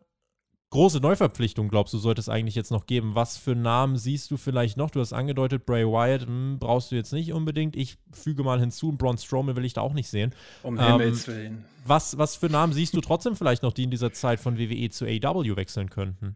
[0.72, 3.14] große Neuverpflichtungen, glaubst du, sollte es eigentlich jetzt noch geben?
[3.14, 4.89] Was für Namen siehst du vielleicht noch?
[4.89, 7.76] Du hast angedeutet, Bray Wyatt hm, brauchst du jetzt nicht unbedingt.
[7.76, 10.34] Ich füge mal hinzu, Braun Strowman will ich da auch nicht sehen.
[10.64, 11.66] Um ähm, Himmels Willen.
[11.86, 14.89] Was, was für Namen siehst du trotzdem vielleicht noch, die in dieser Zeit von WWE
[14.89, 16.36] zu AW wechseln könnten?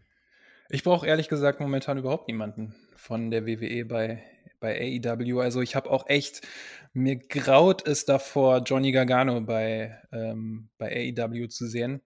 [0.68, 4.22] Ich brauche ehrlich gesagt momentan überhaupt niemanden von der WWE bei
[4.60, 5.40] bei AEW.
[5.40, 6.46] Also ich habe auch echt,
[6.92, 12.02] mir graut es davor, Johnny Gargano bei, ähm, bei AEW zu sehen.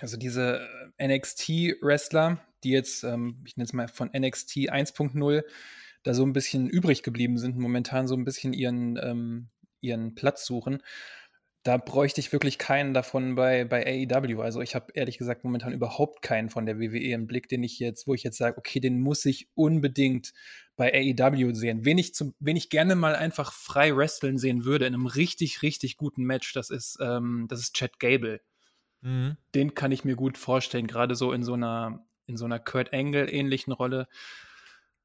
[0.00, 0.60] Also diese
[0.98, 5.42] äh, NXT-Wrestler, die jetzt, ähm, ich nenne es mal von NXT 1.0,
[6.02, 9.48] da so ein bisschen übrig geblieben sind, momentan so ein bisschen ihren, ähm,
[9.80, 10.82] ihren Platz suchen
[11.68, 14.40] da bräuchte ich wirklich keinen davon bei, bei AEW.
[14.40, 17.78] Also ich habe ehrlich gesagt momentan überhaupt keinen von der WWE im Blick, den ich
[17.78, 20.32] jetzt, wo ich jetzt sage, okay, den muss ich unbedingt
[20.76, 21.84] bei AEW sehen.
[21.84, 25.60] Wen ich, zum, wen ich gerne mal einfach frei wresteln sehen würde in einem richtig,
[25.60, 28.40] richtig guten Match, das ist, ähm, das ist Chad Gable.
[29.02, 29.36] Mhm.
[29.54, 32.94] Den kann ich mir gut vorstellen, gerade so in so einer, in so einer Kurt
[32.94, 34.08] Angle-ähnlichen Rolle.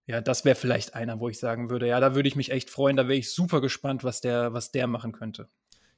[0.06, 2.70] Ja, das wäre vielleicht einer, wo ich sagen würde, ja, da würde ich mich echt
[2.70, 5.50] freuen, da wäre ich super gespannt, was der, was der machen könnte.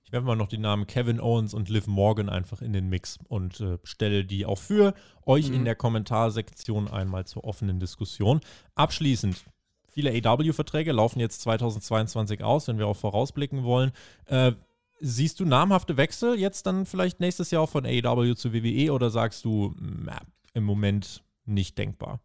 [0.05, 3.17] Ich werfe mal noch die Namen Kevin Owens und Liv Morgan einfach in den Mix
[3.27, 4.93] und äh, stelle die auch für
[5.25, 5.55] euch mhm.
[5.55, 8.39] in der Kommentarsektion einmal zur offenen Diskussion.
[8.75, 9.43] Abschließend,
[9.87, 13.93] viele AW-Verträge laufen jetzt 2022 aus, wenn wir auch vorausblicken wollen.
[14.25, 14.51] Äh,
[14.99, 19.09] siehst du namhafte Wechsel jetzt dann vielleicht nächstes Jahr auch von AEW zu WWE oder
[19.09, 20.21] sagst du, na,
[20.53, 22.19] im Moment nicht denkbar?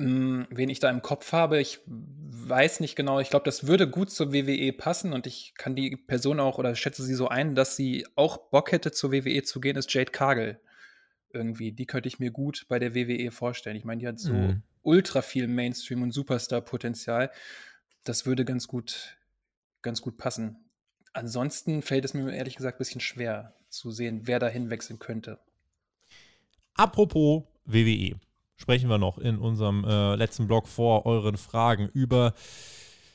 [0.00, 3.20] Hm, wen ich da im Kopf habe, ich weiß nicht genau.
[3.20, 6.74] Ich glaube, das würde gut zur WWE passen und ich kann die Person auch oder
[6.74, 10.10] schätze sie so ein, dass sie auch Bock hätte, zur WWE zu gehen, ist Jade
[10.10, 10.58] Cargill.
[11.34, 13.76] Irgendwie, die könnte ich mir gut bei der WWE vorstellen.
[13.76, 14.62] Ich meine, die hat so mhm.
[14.80, 17.30] ultra viel Mainstream- und Superstar-Potenzial.
[18.02, 19.18] Das würde ganz gut,
[19.82, 20.64] ganz gut passen.
[21.12, 25.38] Ansonsten fällt es mir ehrlich gesagt ein bisschen schwer zu sehen, wer da hinwechseln könnte.
[26.72, 28.18] Apropos WWE
[28.60, 32.34] sprechen wir noch in unserem äh, letzten Blog vor euren Fragen über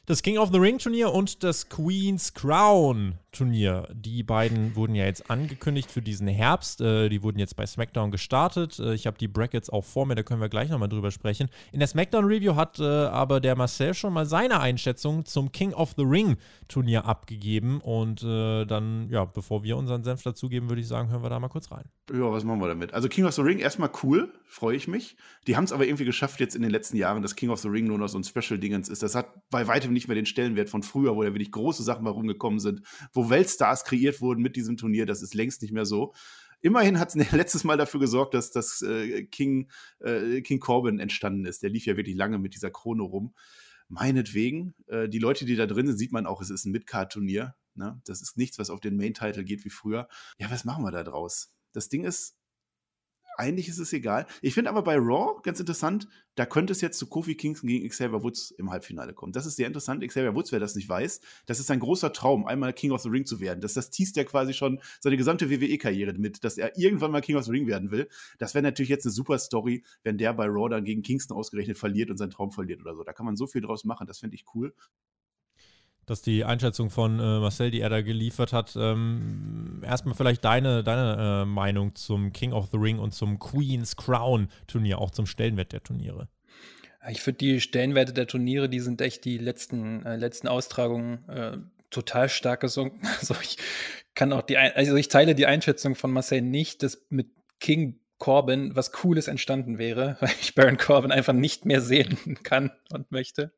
[0.08, 3.88] das King of the Ring Turnier und das Queen's Crown Turnier.
[3.94, 6.82] Die beiden wurden ja jetzt angekündigt für diesen Herbst.
[6.82, 8.80] Äh, die wurden jetzt bei SmackDown gestartet.
[8.80, 11.50] Äh, ich habe die Brackets auch vor mir, da können wir gleich nochmal drüber sprechen.
[11.72, 15.74] In der SmackDown Review hat äh, aber der Marcel schon mal seine Einschätzung zum King
[15.74, 17.82] of the Ring Turnier abgegeben.
[17.82, 21.40] Und äh, dann, ja, bevor wir unseren Senf dazugeben, würde ich sagen, hören wir da
[21.40, 21.86] mal kurz rein.
[22.12, 22.94] Ja, was machen wir damit?
[22.94, 25.18] Also King of the Ring erstmal cool, freue ich mich.
[25.48, 27.68] Die haben es aber irgendwie geschafft jetzt in den letzten Jahren, dass King of the
[27.68, 29.02] Ring nur noch so ein Special-Dingens ist.
[29.02, 32.04] Das hat bei weitem nicht mehr den Stellenwert von früher, wo da wirklich große Sachen
[32.04, 32.82] mal rumgekommen sind,
[33.12, 35.06] wo Weltstars kreiert wurden mit diesem Turnier.
[35.06, 36.14] Das ist längst nicht mehr so.
[36.62, 39.70] Immerhin hat es letztes Mal dafür gesorgt, dass das äh, King,
[40.00, 41.64] äh, King Corbin entstanden ist.
[41.64, 43.36] Der lief ja wirklich lange mit dieser Krone rum.
[43.88, 44.74] Meinetwegen.
[44.88, 47.56] Äh, die Leute, die da drin sind, sieht man auch, es ist ein Midcard-Turnier.
[47.76, 48.02] Ne?
[48.06, 50.08] Das ist nichts, was auf den Main-Title geht wie früher.
[50.40, 51.54] Ja, was machen wir da draus?
[51.72, 52.36] Das Ding ist,
[53.38, 54.26] eigentlich ist es egal.
[54.42, 57.88] Ich finde aber bei Raw ganz interessant, da könnte es jetzt zu Kofi Kingston gegen
[57.88, 59.32] Xavier Woods im Halbfinale kommen.
[59.32, 60.06] Das ist sehr interessant.
[60.06, 63.10] Xavier Woods, wer das nicht weiß, das ist ein großer Traum, einmal King of the
[63.10, 63.62] Ring zu werden.
[63.62, 67.38] Das, das teast er quasi schon seine gesamte WWE-Karriere mit, dass er irgendwann mal King
[67.38, 68.10] of the Ring werden will.
[68.38, 71.78] Das wäre natürlich jetzt eine super Story, wenn der bei Raw dann gegen Kingston ausgerechnet
[71.78, 73.04] verliert und seinen Traum verliert oder so.
[73.04, 74.74] Da kann man so viel draus machen, das finde ich cool
[76.06, 80.84] dass die Einschätzung von äh, Marcel, die er da geliefert hat, ähm, erstmal vielleicht deine,
[80.84, 85.26] deine äh, Meinung zum King of the Ring und zum Queen's Crown Turnier, auch zum
[85.26, 86.28] Stellenwert der Turniere.
[87.10, 91.58] Ich finde die Stellenwerte der Turniere, die sind echt die letzten, äh, letzten Austragungen äh,
[91.90, 93.08] total stark gesunken.
[93.20, 93.58] Also ich
[94.14, 97.28] kann auch die, also ich teile die Einschätzung von Marcel nicht, dass mit
[97.60, 102.72] King Corbin was Cooles entstanden wäre, weil ich Baron Corbin einfach nicht mehr sehen kann
[102.92, 103.54] und möchte.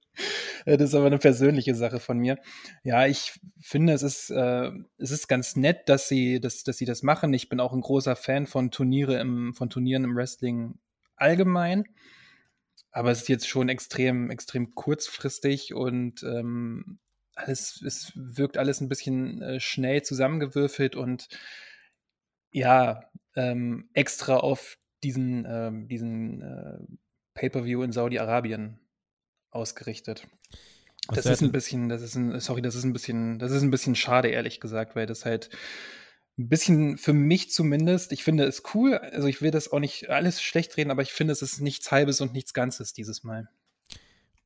[0.65, 2.39] Das ist aber eine persönliche Sache von mir.
[2.83, 6.85] Ja, ich finde, es ist, äh, es ist ganz nett, dass sie, dass, dass sie
[6.85, 7.33] das machen.
[7.33, 10.79] Ich bin auch ein großer Fan von Turniere im, von Turnieren im Wrestling
[11.15, 11.85] allgemein.
[12.91, 16.97] Aber es ist jetzt schon extrem, extrem kurzfristig und ähm,
[17.35, 21.27] alles, es wirkt alles ein bisschen äh, schnell zusammengewürfelt und
[22.51, 23.01] ja,
[23.35, 26.79] ähm, extra auf diesen, ähm, diesen äh,
[27.33, 28.79] Pay-per-View in Saudi-Arabien
[29.51, 30.27] ausgerichtet.
[31.07, 33.61] Was das ist ein bisschen, das ist ein, sorry, das ist ein bisschen, das ist
[33.61, 35.49] ein bisschen schade, ehrlich gesagt, weil das halt
[36.37, 40.09] ein bisschen für mich zumindest, ich finde es cool, also ich will das auch nicht
[40.09, 43.49] alles schlecht reden, aber ich finde, es ist nichts Halbes und nichts Ganzes dieses Mal.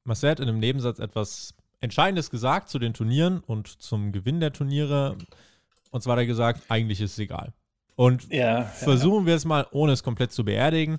[0.04, 4.54] Marcel hat in einem Nebensatz etwas Entscheidendes gesagt zu den Turnieren und zum Gewinn der
[4.54, 5.18] Turniere.
[5.89, 7.54] Und zwar hat er gesagt, eigentlich ist es egal.
[8.02, 9.28] Und ja, versuchen ja.
[9.28, 10.97] wir es mal, ohne es komplett zu beerdigen.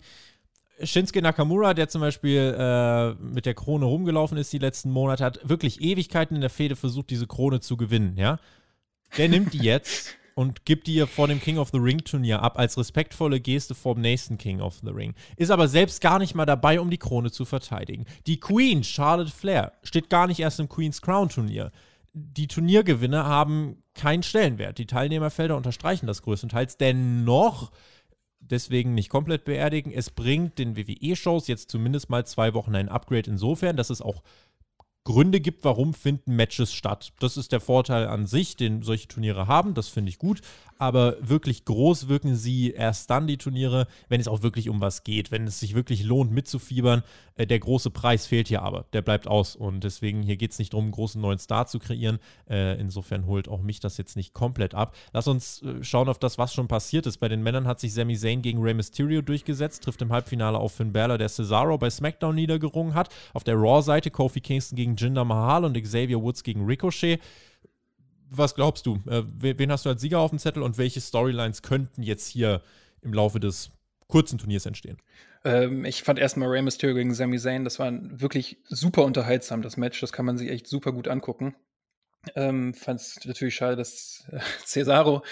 [0.81, 5.41] Shinsuke Nakamura, der zum Beispiel äh, mit der Krone rumgelaufen ist die letzten Monate, hat
[5.43, 8.39] wirklich Ewigkeiten in der Fehde versucht, diese Krone zu gewinnen, ja.
[9.19, 12.57] Der nimmt die jetzt und gibt die vor dem King of the Ring Turnier ab
[12.57, 15.15] als respektvolle Geste vor dem nächsten King of the Ring.
[15.37, 18.05] Ist aber selbst gar nicht mal dabei, um die Krone zu verteidigen.
[18.29, 21.73] Die Queen, Charlotte Flair, steht gar nicht erst im Queen's Crown Turnier.
[22.15, 24.79] Die Turniergewinne haben keinen Stellenwert.
[24.79, 26.77] Die Teilnehmerfelder unterstreichen das größtenteils.
[26.77, 27.73] Dennoch
[28.41, 29.93] deswegen nicht komplett beerdigen.
[29.93, 34.23] Es bringt den WWE-Shows jetzt zumindest mal zwei Wochen ein Upgrade insofern, dass es auch
[35.05, 37.13] Gründe gibt, warum finden Matches statt.
[37.19, 39.75] Das ist der Vorteil an sich, den solche Turniere haben.
[39.75, 40.43] Das finde ich gut
[40.83, 45.05] aber wirklich groß wirken sie erst dann die Turniere, wenn es auch wirklich um was
[45.05, 47.05] geht, wenn es sich wirklich lohnt mitzufiebern.
[47.37, 50.59] Äh, der große Preis fehlt hier aber, der bleibt aus und deswegen hier geht es
[50.59, 52.19] nicht darum, einen großen neuen Star zu kreieren.
[52.51, 54.97] Äh, insofern holt auch mich das jetzt nicht komplett ab.
[55.13, 57.19] Lass uns äh, schauen auf das, was schon passiert ist.
[57.19, 60.73] Bei den Männern hat sich Sami Zayn gegen Rey Mysterio durchgesetzt, trifft im Halbfinale auf
[60.73, 63.09] Finn Balor, der Cesaro bei SmackDown niedergerungen hat.
[63.35, 67.21] Auf der Raw-Seite Kofi Kingston gegen Jinder Mahal und Xavier Woods gegen Ricochet
[68.37, 68.97] was glaubst du?
[69.07, 72.63] Äh, wen hast du als Sieger auf dem Zettel und welche Storylines könnten jetzt hier
[73.03, 73.71] im Laufe des
[74.09, 74.99] kurzen Turniers entstehen?
[75.45, 79.77] Ähm, ich fand erstmal Rey Mysterio gegen Sami Zayn, das war wirklich super unterhaltsam, das
[79.77, 80.01] Match.
[80.01, 81.55] Das kann man sich echt super gut angucken.
[82.37, 85.23] Ähm, fand es natürlich schade, dass äh, Cesaro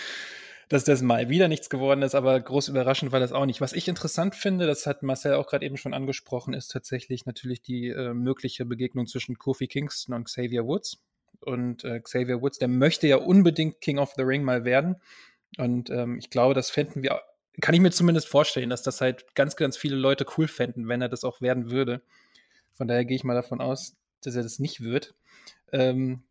[0.71, 3.61] dass das mal wieder nichts geworden ist, aber groß überraschend war das auch nicht.
[3.61, 7.61] Was ich interessant finde, das hat Marcel auch gerade eben schon angesprochen, ist tatsächlich natürlich
[7.61, 11.03] die äh, mögliche Begegnung zwischen Kofi Kingston und Xavier Woods.
[11.41, 14.97] Und äh, Xavier Woods, der möchte ja unbedingt King of the Ring mal werden.
[15.59, 17.21] Und ähm, ich glaube, das fänden wir,
[17.61, 21.03] kann ich mir zumindest vorstellen, dass das halt ganz, ganz viele Leute cool fänden, wenn
[21.03, 22.03] er das auch werden würde.
[22.73, 25.15] Von daher gehe ich mal davon aus, dass er das nicht wird.
[25.73, 26.23] Ähm,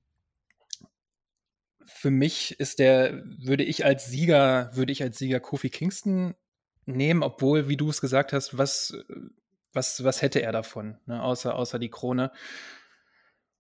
[1.86, 6.36] für mich ist der, würde ich als Sieger, würde ich als Sieger Kofi Kingston
[6.86, 8.96] nehmen, obwohl, wie du es gesagt hast, was,
[9.74, 11.22] was, was hätte er davon, ne?
[11.22, 12.32] außer, außer die Krone.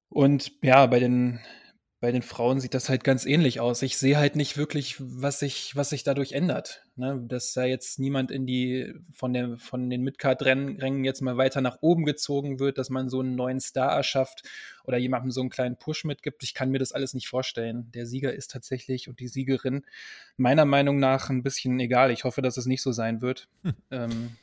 [0.09, 1.39] Und ja, bei den,
[2.01, 3.81] bei den Frauen sieht das halt ganz ähnlich aus.
[3.81, 6.83] Ich sehe halt nicht wirklich, was sich, was sich dadurch ändert.
[6.95, 7.21] Ne?
[7.27, 11.79] Dass da jetzt niemand in die, von, der, von den Midcard-Rängen jetzt mal weiter nach
[11.81, 14.43] oben gezogen wird, dass man so einen neuen Star erschafft
[14.85, 16.41] oder jemandem so einen kleinen Push mitgibt.
[16.43, 17.91] Ich kann mir das alles nicht vorstellen.
[17.91, 19.85] Der Sieger ist tatsächlich und die Siegerin
[20.37, 22.11] meiner Meinung nach ein bisschen egal.
[22.11, 23.49] Ich hoffe, dass es nicht so sein wird.
[23.63, 23.73] Hm.
[23.91, 24.37] Ähm,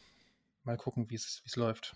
[0.63, 1.95] mal gucken, wie es läuft.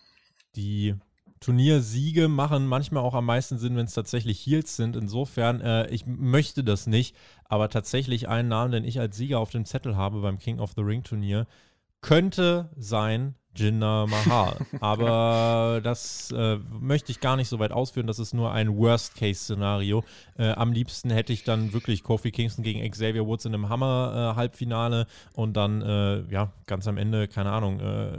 [0.57, 0.97] Die
[1.41, 4.95] Turniersiege machen manchmal auch am meisten Sinn, wenn es tatsächlich Heels sind.
[4.95, 7.17] Insofern, äh, ich möchte das nicht,
[7.47, 10.73] aber tatsächlich einen Namen, den ich als Sieger auf dem Zettel habe beim King of
[10.77, 11.47] the Ring Turnier,
[12.03, 14.67] könnte sein Jinder Mahal.
[14.81, 18.07] aber das äh, möchte ich gar nicht so weit ausführen.
[18.07, 20.05] Das ist nur ein Worst-Case-Szenario.
[20.39, 25.03] Äh, am liebsten hätte ich dann wirklich Kofi Kingston gegen Xavier Woods in einem Hammer-Halbfinale
[25.03, 28.19] äh, und dann, äh, ja, ganz am Ende, keine Ahnung, äh,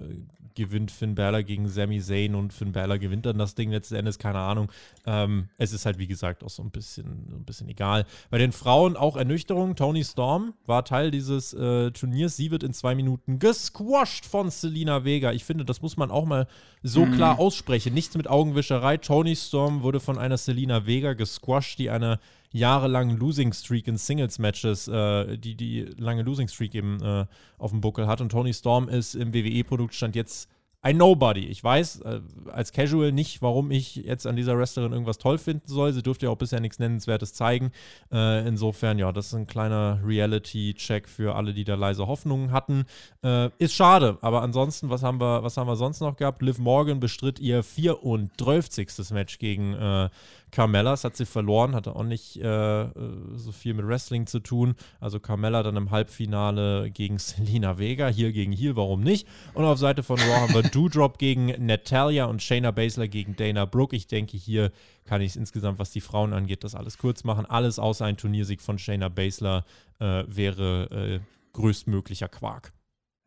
[0.56, 4.20] gewinnt Finn Balor gegen Sami Zayn und Finn Balor gewinnt dann das Ding letzten Endes,
[4.20, 4.72] keine Ahnung.
[5.06, 8.06] Ähm, es ist halt, wie gesagt, auch so ein bisschen, ein bisschen egal.
[8.30, 9.76] Bei den Frauen auch Ernüchterung.
[9.76, 12.36] Tony Storm war Teil dieses äh, Turniers.
[12.36, 15.32] Sie wird in zwei Minuten gesquashed von Selina Vega.
[15.32, 16.48] Ich finde, das muss man auch mal
[16.84, 17.14] so mhm.
[17.14, 17.94] klar aussprechen.
[17.94, 18.98] Nichts mit Augenwischerei.
[18.98, 22.20] Tony Storm wurde von einer Selina Vega gesquashed, die eine
[22.52, 27.26] jahrelangen Losing Streak in Singles-Matches, äh, die die lange Losing Streak eben äh,
[27.58, 28.22] auf dem Buckel hat.
[28.22, 30.50] Und Tony Storm ist im WWE-Produkt stand jetzt
[30.84, 31.46] ein Nobody.
[31.46, 32.22] Ich weiß äh,
[32.52, 35.94] als Casual nicht, warum ich jetzt an dieser Wrestlerin irgendwas toll finden soll.
[35.94, 37.72] Sie dürfte ja auch bisher nichts Nennenswertes zeigen.
[38.12, 42.86] Äh, insofern, ja, das ist ein kleiner Reality-Check für alle, die da leise Hoffnungen hatten.
[43.24, 46.42] Äh, ist schade, aber ansonsten, was haben wir, was haben wir sonst noch gehabt?
[46.42, 49.12] Liv Morgan bestritt ihr 34.
[49.12, 50.10] Match gegen äh,
[50.52, 52.88] Carmellas hat sie verloren, hatte auch nicht äh,
[53.36, 54.76] so viel mit Wrestling zu tun.
[55.00, 59.28] Also Carmella dann im Halbfinale gegen Selena Vega, hier gegen Heel, warum nicht?
[59.54, 63.66] Und auf Seite von Raw haben wir Doudrop gegen Natalia und Shayna Baszler gegen Dana
[63.66, 63.96] Brooke.
[63.96, 64.72] Ich denke, hier
[65.06, 67.46] kann ich es insgesamt, was die Frauen angeht, das alles kurz machen.
[67.46, 69.66] Alles außer ein Turniersieg von Shayna Baszler
[70.00, 71.20] äh, wäre äh,
[71.54, 72.74] größtmöglicher Quark.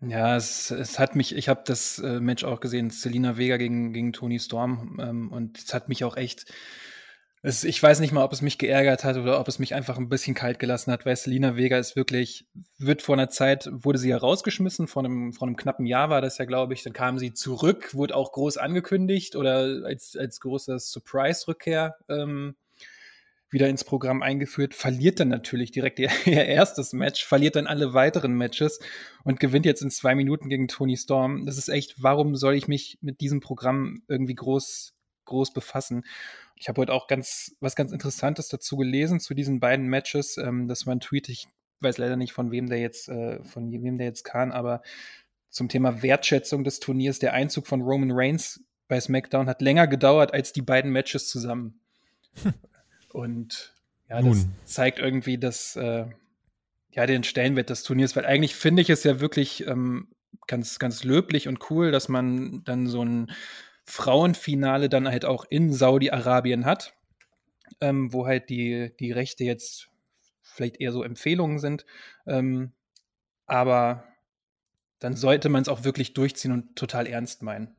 [0.00, 3.92] Ja, es, es hat mich, ich habe das äh, Match auch gesehen, Selina Vega gegen,
[3.92, 6.52] gegen Tony Storm, ähm, und es hat mich auch echt
[7.46, 9.98] es, ich weiß nicht mal, ob es mich geärgert hat oder ob es mich einfach
[9.98, 12.46] ein bisschen kalt gelassen hat, weil Selina Vega ist wirklich,
[12.78, 16.22] wird vor einer Zeit, wurde sie ja rausgeschmissen, vor einem, vor einem knappen Jahr war
[16.22, 20.40] das ja, glaube ich, dann kam sie zurück, wurde auch groß angekündigt oder als, als
[20.40, 22.54] großer Surprise-Rückkehr ähm,
[23.50, 27.92] wieder ins Programm eingeführt, verliert dann natürlich direkt ihr, ihr, erstes Match, verliert dann alle
[27.92, 28.80] weiteren Matches
[29.22, 31.44] und gewinnt jetzt in zwei Minuten gegen Tony Storm.
[31.44, 34.94] Das ist echt, warum soll ich mich mit diesem Programm irgendwie groß,
[35.26, 36.04] groß befassen?
[36.56, 40.36] Ich habe heute auch ganz was ganz Interessantes dazu gelesen zu diesen beiden Matches.
[40.36, 41.48] Ähm, das war ein Tweet, ich
[41.80, 44.82] weiß leider nicht von wem der jetzt äh, von wem der jetzt kam, aber
[45.50, 50.34] zum Thema Wertschätzung des Turniers, der Einzug von Roman Reigns bei SmackDown hat länger gedauert
[50.34, 51.80] als die beiden Matches zusammen.
[53.12, 53.74] Und
[54.08, 54.32] ja, Nun.
[54.32, 56.06] das zeigt irgendwie das, äh,
[56.90, 60.08] ja, den Stellenwert des Turniers, weil eigentlich finde ich es ja wirklich ähm,
[60.46, 63.30] ganz, ganz löblich und cool, dass man dann so ein
[63.84, 66.94] Frauenfinale dann halt auch in Saudi-Arabien hat,
[67.80, 69.90] ähm, wo halt die, die Rechte jetzt
[70.42, 71.84] vielleicht eher so Empfehlungen sind.
[72.26, 72.72] Ähm,
[73.46, 74.04] aber
[75.00, 77.76] dann sollte man es auch wirklich durchziehen und total ernst meinen.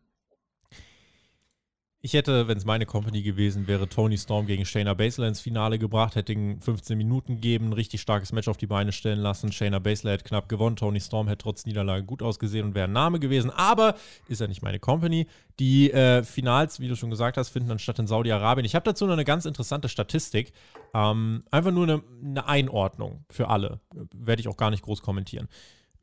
[2.06, 5.80] Ich hätte, wenn es meine Company gewesen wäre, Tony Storm gegen Shayna Baszler ins Finale
[5.80, 9.52] gebracht, hätte ihn 15 Minuten gegeben, ein richtig starkes Match auf die Beine stellen lassen.
[9.52, 12.92] Shayna Baszler hätte knapp gewonnen, Tony Storm hätte trotz Niederlage gut ausgesehen und wäre ein
[12.92, 13.50] Name gewesen.
[13.50, 13.96] Aber
[14.28, 15.26] ist ja nicht meine Company.
[15.58, 18.66] Die äh, Finals, wie du schon gesagt hast, finden dann statt in Saudi-Arabien.
[18.66, 20.54] Ich habe dazu noch eine ganz interessante Statistik.
[20.94, 23.80] Ähm, einfach nur eine, eine Einordnung für alle.
[24.14, 25.48] Werde ich auch gar nicht groß kommentieren.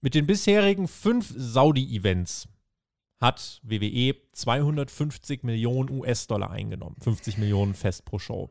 [0.00, 2.48] Mit den bisherigen fünf Saudi-Events
[3.22, 6.96] hat WWE 250 Millionen US-Dollar eingenommen.
[7.00, 8.50] 50 Millionen fest pro Show.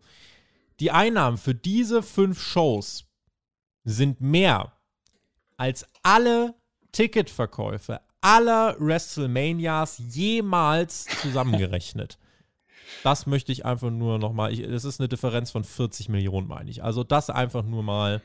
[0.80, 3.06] Die Einnahmen für diese fünf Shows
[3.84, 4.72] sind mehr
[5.58, 6.56] als alle
[6.94, 12.18] Ticketverkäufe aller WrestleManias jemals zusammengerechnet.
[13.04, 16.82] das möchte ich einfach nur nochmal, das ist eine Differenz von 40 Millionen, meine ich.
[16.82, 18.22] Also das einfach nur mal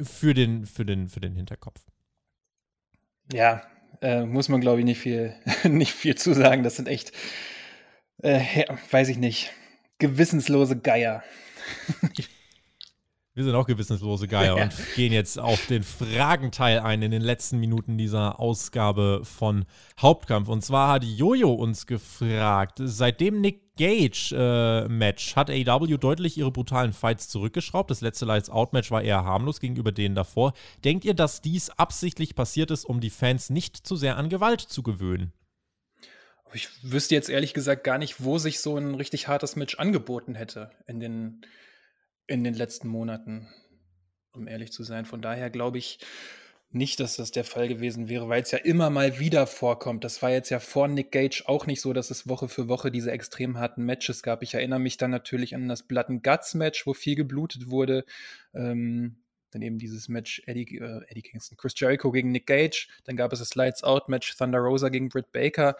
[0.00, 1.80] für den, für den, für den Hinterkopf.
[3.32, 3.62] Ja,
[4.02, 5.34] äh, muss man, glaube ich, nicht viel,
[5.64, 6.62] nicht viel zu sagen.
[6.62, 7.12] Das sind echt,
[8.22, 9.52] äh, weiß ich nicht,
[9.98, 11.22] gewissenslose Geier.
[13.34, 14.64] Wir sind auch gewissenslose Geier ja.
[14.64, 19.64] und gehen jetzt auf den Fragenteil ein in den letzten Minuten dieser Ausgabe von
[20.00, 20.48] Hauptkampf.
[20.48, 26.92] Und zwar hat Jojo uns gefragt, seitdem Nick Gage äh, hat AEW deutlich ihre brutalen
[26.92, 27.90] Fights zurückgeschraubt.
[27.90, 30.52] Das letzte Lights Out Match war eher harmlos gegenüber denen davor.
[30.84, 34.60] Denkt ihr, dass dies absichtlich passiert ist, um die Fans nicht zu sehr an Gewalt
[34.60, 35.32] zu gewöhnen?
[36.52, 40.34] Ich wüsste jetzt ehrlich gesagt gar nicht, wo sich so ein richtig hartes Match angeboten
[40.34, 41.42] hätte in den
[42.26, 43.48] in den letzten Monaten,
[44.32, 45.06] um ehrlich zu sein.
[45.06, 45.98] Von daher glaube ich
[46.70, 50.04] nicht, dass das der Fall gewesen wäre, weil es ja immer mal wieder vorkommt.
[50.04, 52.90] Das war jetzt ja vor Nick Gage auch nicht so, dass es Woche für Woche
[52.90, 54.42] diese extrem harten Matches gab.
[54.42, 58.04] Ich erinnere mich dann natürlich an das Blood and Guts Match, wo viel geblutet wurde.
[58.52, 59.16] Ähm,
[59.50, 62.88] dann eben dieses Match Eddie, äh, Eddie Kingston, Chris Jericho gegen Nick Gage.
[63.04, 65.74] Dann gab es das Lights Out Match Thunder Rosa gegen Britt Baker.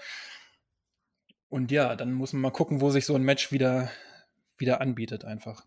[1.50, 3.90] Und ja, dann muss man mal gucken, wo sich so ein Match wieder,
[4.56, 5.66] wieder anbietet einfach.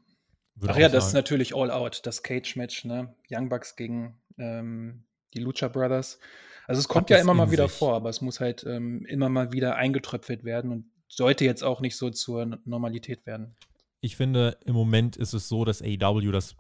[0.67, 3.15] Ach ja, das ist natürlich All Out, das Cage-Match, ne?
[3.31, 6.19] Young Bucks gegen ähm, die Lucha Brothers.
[6.67, 7.77] Also es kommt Hat ja immer mal wieder sich.
[7.77, 11.81] vor, aber es muss halt ähm, immer mal wieder eingetröpfelt werden und sollte jetzt auch
[11.81, 13.55] nicht so zur Normalität werden.
[13.99, 16.55] Ich finde, im Moment ist es so, dass AEW das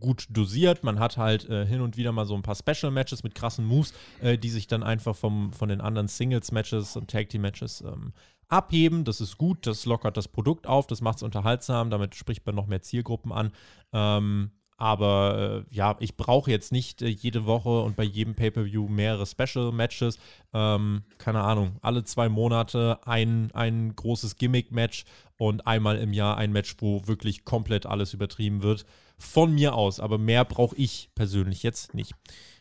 [0.00, 0.84] gut dosiert.
[0.84, 3.64] Man hat halt äh, hin und wieder mal so ein paar Special Matches mit krassen
[3.64, 7.42] Moves, äh, die sich dann einfach vom, von den anderen Singles Matches und Tag Team
[7.42, 8.12] Matches ähm,
[8.48, 9.04] abheben.
[9.04, 12.54] Das ist gut, das lockert das Produkt auf, das macht es unterhaltsam, damit spricht man
[12.54, 13.52] noch mehr Zielgruppen an.
[13.92, 18.88] Ähm, aber äh, ja, ich brauche jetzt nicht äh, jede Woche und bei jedem Pay-Per-View
[18.88, 20.18] mehrere Special-Matches.
[20.52, 25.04] Ähm, keine Ahnung, alle zwei Monate ein, ein großes Gimmick-Match
[25.38, 28.84] und einmal im Jahr ein Match, wo wirklich komplett alles übertrieben wird.
[29.18, 32.12] Von mir aus, aber mehr brauche ich persönlich jetzt nicht.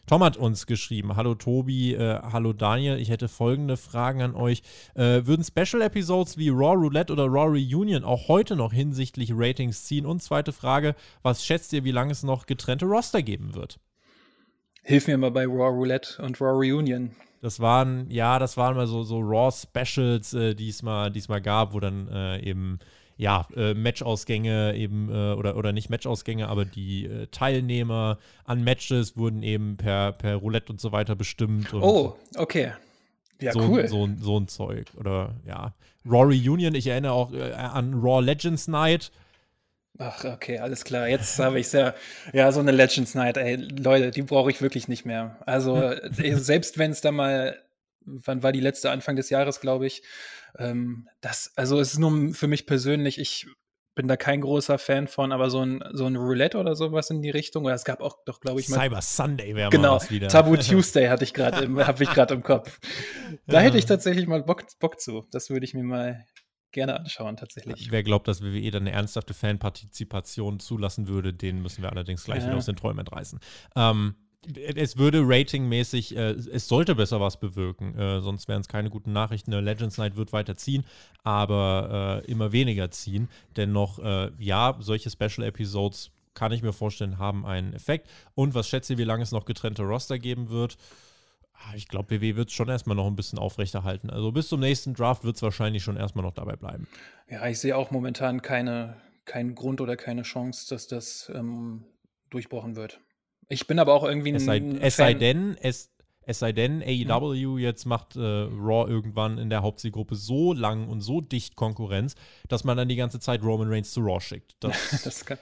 [0.07, 1.15] Tom hat uns geschrieben.
[1.15, 2.99] Hallo Tobi, äh, hallo Daniel.
[2.99, 4.61] Ich hätte folgende Fragen an euch.
[4.93, 9.85] Äh, würden Special Episodes wie Raw Roulette oder Raw Reunion auch heute noch hinsichtlich Ratings
[9.85, 10.05] ziehen?
[10.05, 13.79] Und zweite Frage, was schätzt ihr, wie lange es noch getrennte Roster geben wird?
[14.83, 17.15] Hilf mir mal bei Raw Roulette und Raw Reunion.
[17.41, 21.41] Das waren, ja, das waren mal so, so Raw Specials, äh, die es mal, mal
[21.41, 22.77] gab, wo dann äh, eben
[23.17, 29.15] ja, äh, Matchausgänge eben, äh, oder, oder nicht Matchausgänge, aber die äh, Teilnehmer an Matches
[29.15, 31.73] wurden eben per, per Roulette und so weiter bestimmt.
[31.73, 32.73] oh, okay.
[33.41, 33.87] Ja, so, cool.
[33.87, 34.87] So, so ein Zeug.
[34.97, 35.73] Oder ja.
[36.05, 39.11] Raw Reunion, ich erinnere auch äh, an Raw Legends Night.
[39.97, 41.07] Ach, okay, alles klar.
[41.07, 41.93] Jetzt habe ich es ja.
[42.33, 45.37] Ja, so eine Legends Night, ey, Leute, die brauche ich wirklich nicht mehr.
[45.45, 47.57] Also, äh, selbst wenn es da mal,
[48.01, 50.03] wann war die letzte Anfang des Jahres, glaube ich,
[50.59, 53.47] ähm, das, also es ist nur für mich persönlich, ich
[53.95, 57.21] bin da kein großer Fan von, aber so ein, so ein Roulette oder sowas in
[57.21, 58.77] die Richtung, oder es gab auch doch, glaube ich, mal.
[58.77, 60.27] Cyber Sunday wäre genau, mal was wieder.
[60.27, 62.79] Tabu Tuesday hatte ich gerade habe ich gerade im Kopf.
[63.47, 63.59] Da ja.
[63.61, 65.25] hätte ich tatsächlich mal Bock, Bock zu.
[65.31, 66.25] Das würde ich mir mal
[66.73, 67.89] gerne anschauen, tatsächlich.
[67.89, 72.41] Wer glaubt, dass WWE dann eine ernsthafte Fanpartizipation zulassen würde, den müssen wir allerdings gleich
[72.41, 72.47] ja.
[72.47, 73.39] wieder aus den Träumen entreißen.
[73.77, 74.15] Ähm,
[74.75, 79.13] es würde ratingmäßig, äh, es sollte besser was bewirken, äh, sonst wären es keine guten
[79.13, 79.51] Nachrichten.
[79.51, 80.85] Der Legends Night wird weiter ziehen,
[81.23, 83.29] aber äh, immer weniger ziehen.
[83.55, 88.09] Dennoch, äh, ja, solche Special Episodes kann ich mir vorstellen, haben einen Effekt.
[88.35, 90.77] Und was schätze ihr, wie lange es noch getrennte Roster geben wird?
[91.53, 94.09] Ah, ich glaube, WWE wird es schon erstmal noch ein bisschen aufrechterhalten.
[94.09, 96.87] Also bis zum nächsten Draft wird es wahrscheinlich schon erstmal noch dabei bleiben.
[97.29, 101.85] Ja, ich sehe auch momentan keine, keinen Grund oder keine Chance, dass das ähm,
[102.29, 102.99] durchbrochen wird.
[103.47, 104.35] Ich bin aber auch irgendwie ein.
[104.35, 105.91] Es sei, es sei denn, es,
[106.21, 107.57] es sei denn, AEW hm.
[107.59, 112.15] jetzt macht äh, Raw irgendwann in der Hauptzielgruppe so lang und so dicht Konkurrenz,
[112.47, 114.55] dass man dann die ganze Zeit Roman Reigns zu Raw schickt.
[114.59, 115.37] Das, das kann,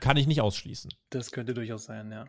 [0.00, 0.92] kann, ich nicht ausschließen.
[1.10, 2.26] Das könnte durchaus sein, ja.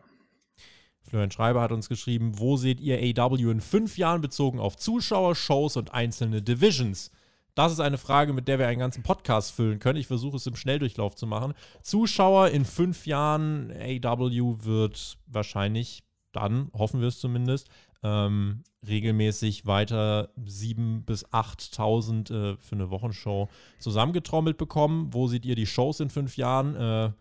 [1.02, 5.34] Florian Schreiber hat uns geschrieben, wo seht ihr AEW in fünf Jahren bezogen auf Zuschauer,
[5.34, 7.10] Shows und einzelne Divisions?
[7.56, 9.98] Das ist eine Frage, mit der wir einen ganzen Podcast füllen können.
[9.98, 11.54] Ich versuche es im Schnelldurchlauf zu machen.
[11.80, 17.70] Zuschauer in fünf Jahren, AW wird wahrscheinlich dann, hoffen wir es zumindest,
[18.02, 23.48] ähm, regelmäßig weiter 7.000 bis 8.000 äh, für eine Wochenshow
[23.78, 25.14] zusammengetrommelt bekommen.
[25.14, 26.76] Wo seht ihr die Shows in fünf Jahren?
[26.76, 27.12] Äh,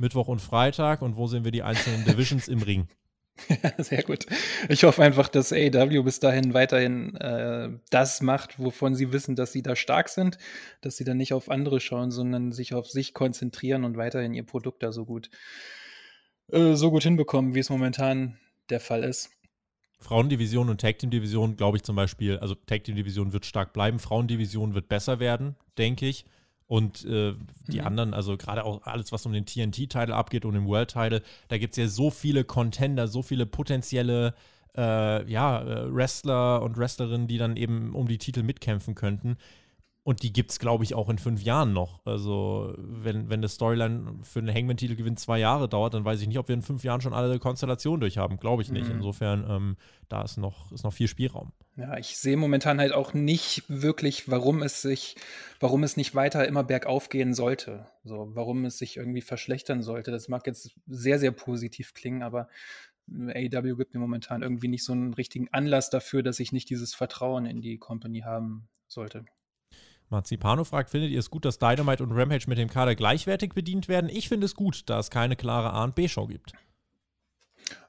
[0.00, 1.02] Mittwoch und Freitag.
[1.02, 2.88] Und wo sehen wir die einzelnen Divisions im Ring?
[3.78, 4.26] Sehr gut.
[4.68, 9.52] Ich hoffe einfach, dass AEW bis dahin weiterhin äh, das macht, wovon sie wissen, dass
[9.52, 10.38] sie da stark sind,
[10.80, 14.46] dass sie dann nicht auf andere schauen, sondern sich auf sich konzentrieren und weiterhin ihr
[14.46, 15.30] Produkt da so gut,
[16.52, 18.38] äh, so gut hinbekommen, wie es momentan
[18.70, 19.30] der Fall ist.
[19.98, 23.72] Frauendivision und Tag Team Division, glaube ich zum Beispiel, also Tag Team Division wird stark
[23.72, 26.24] bleiben, Frauendivision wird besser werden, denke ich.
[26.66, 27.34] Und äh,
[27.68, 27.86] die mhm.
[27.86, 31.72] anderen, also gerade auch alles, was um den TNT-Title abgeht und den World-Title, da gibt
[31.72, 34.34] es ja so viele Contender, so viele potenzielle
[34.76, 39.36] äh, ja, äh, Wrestler und Wrestlerinnen, die dann eben um die Titel mitkämpfen könnten.
[40.04, 42.04] Und die gibt es, glaube ich, auch in fünf Jahren noch.
[42.04, 46.38] Also, wenn, wenn das Storyline für einen Hangman-Titelgewinn zwei Jahre dauert, dann weiß ich nicht,
[46.38, 48.36] ob wir in fünf Jahren schon alle Konstellationen durchhaben.
[48.36, 48.86] Glaube ich nicht.
[48.86, 48.96] Mhm.
[48.96, 49.76] Insofern, ähm,
[50.10, 51.52] da ist noch, ist noch viel Spielraum.
[51.76, 55.16] Ja, ich sehe momentan halt auch nicht wirklich, warum es sich,
[55.58, 57.86] warum es nicht weiter immer bergauf gehen sollte.
[58.04, 60.10] So, warum es sich irgendwie verschlechtern sollte.
[60.10, 62.48] Das mag jetzt sehr, sehr positiv klingen, aber
[63.10, 66.94] AEW gibt mir momentan irgendwie nicht so einen richtigen Anlass dafür, dass ich nicht dieses
[66.94, 69.24] Vertrauen in die Company haben sollte.
[70.10, 73.88] Marzipano fragt, findet ihr es gut, dass Dynamite und Rampage mit dem Kader gleichwertig bedient
[73.88, 74.10] werden?
[74.10, 76.52] Ich finde es gut, da es keine klare A- und B-Show gibt.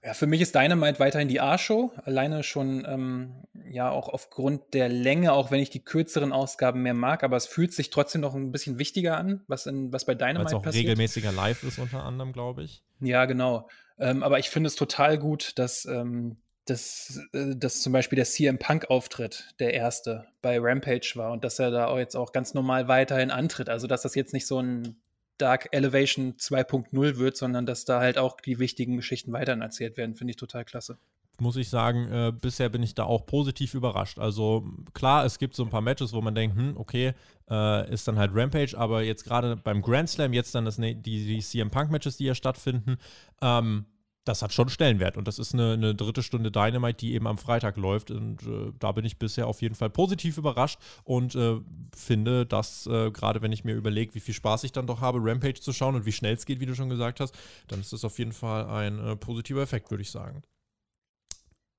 [0.04, 1.92] Ja, für mich ist Dynamite weiterhin die A-Show.
[2.04, 6.94] Alleine schon, ähm, ja, auch aufgrund der Länge, auch wenn ich die kürzeren Ausgaben mehr
[6.94, 10.14] mag, aber es fühlt sich trotzdem noch ein bisschen wichtiger an, was, in, was bei
[10.16, 10.66] Dynamite passiert.
[10.66, 12.84] Weil es auch regelmäßiger live ist, unter anderem, glaube ich.
[13.02, 13.68] Ja, genau.
[13.98, 18.26] Ähm, aber ich finde es total gut, dass ähm, dass, äh, dass zum Beispiel der
[18.26, 22.88] CM Punk-Auftritt der erste bei Rampage war und dass er da jetzt auch ganz normal
[22.88, 23.70] weiterhin antritt.
[23.70, 24.96] Also, dass das jetzt nicht so ein
[25.38, 30.16] Dark Elevation 2.0 wird, sondern dass da halt auch die wichtigen Geschichten weiterhin erzählt werden,
[30.16, 30.98] finde ich total klasse.
[31.40, 34.20] Muss ich sagen, äh, bisher bin ich da auch positiv überrascht.
[34.20, 37.14] Also klar, es gibt so ein paar Matches, wo man denkt, hm, okay,
[37.50, 40.96] äh, ist dann halt Rampage, aber jetzt gerade beim Grand Slam, jetzt dann das, die,
[41.02, 42.96] die CM Punk-Matches, die ja stattfinden,
[43.42, 43.86] ähm,
[44.26, 45.18] das hat schon Stellenwert.
[45.18, 48.12] Und das ist eine, eine, dritte Stunde Dynamite, die eben am Freitag läuft.
[48.12, 51.62] Und äh, da bin ich bisher auf jeden Fall positiv überrascht und äh,
[51.96, 55.20] finde, dass äh, gerade wenn ich mir überlege, wie viel Spaß ich dann doch habe,
[55.22, 57.36] Rampage zu schauen und wie schnell es geht, wie du schon gesagt hast,
[57.68, 60.44] dann ist das auf jeden Fall ein äh, positiver Effekt, würde ich sagen.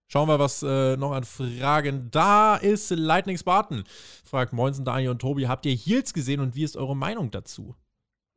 [0.09, 2.91] Schauen wir, was äh, noch an Fragen da ist.
[2.91, 3.83] Lightning Spartan
[4.25, 7.75] fragt Moinsen, Daniel und Tobi, habt ihr Heels gesehen und wie ist eure Meinung dazu?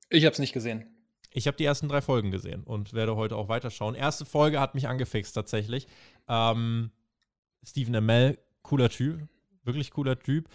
[0.09, 0.98] Ich habe es nicht gesehen.
[1.31, 3.95] Ich habe die ersten drei Folgen gesehen und werde heute auch weiterschauen.
[3.95, 5.87] Erste Folge hat mich angefixt tatsächlich.
[6.27, 6.91] Ähm,
[7.63, 9.27] Stephen Amell, cooler Typ,
[9.63, 10.49] wirklich cooler Typ.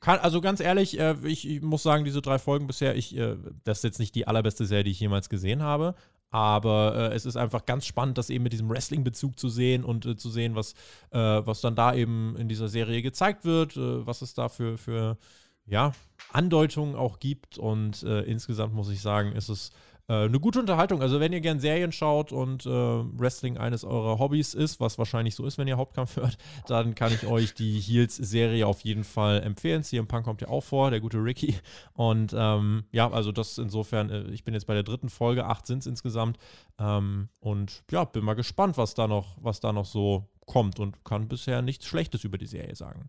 [0.00, 3.36] Kann, also ganz ehrlich, äh, ich, ich, muss sagen, diese drei Folgen bisher, ich, äh,
[3.62, 5.94] das ist jetzt nicht die allerbeste Serie, die ich jemals gesehen habe,
[6.32, 10.04] aber äh, es ist einfach ganz spannend, das eben mit diesem Wrestling-Bezug zu sehen und
[10.06, 10.72] äh, zu sehen, was,
[11.10, 14.76] äh, was dann da eben in dieser Serie gezeigt wird, äh, was es da für,
[14.76, 15.18] für
[15.66, 15.92] ja,
[16.32, 19.70] Andeutungen auch gibt und insgesamt muss ich sagen, ist es
[20.08, 21.02] äh, eine gute Unterhaltung.
[21.02, 25.34] Also, wenn ihr gern Serien schaut und äh, Wrestling eines eurer Hobbys ist, was wahrscheinlich
[25.34, 26.36] so ist, wenn ihr Hauptkampf hört,
[26.66, 29.82] dann kann ich euch die Heels-Serie auf jeden Fall empfehlen.
[29.82, 31.56] CM Punk kommt ja auch vor, der gute Ricky.
[31.94, 35.66] Und ähm, ja, also das insofern, äh, ich bin jetzt bei der dritten Folge, acht
[35.66, 36.38] sind es insgesamt.
[36.78, 41.04] Ähm, und ja, bin mal gespannt, was da noch, was da noch so kommt und
[41.04, 43.08] kann bisher nichts Schlechtes über die Serie sagen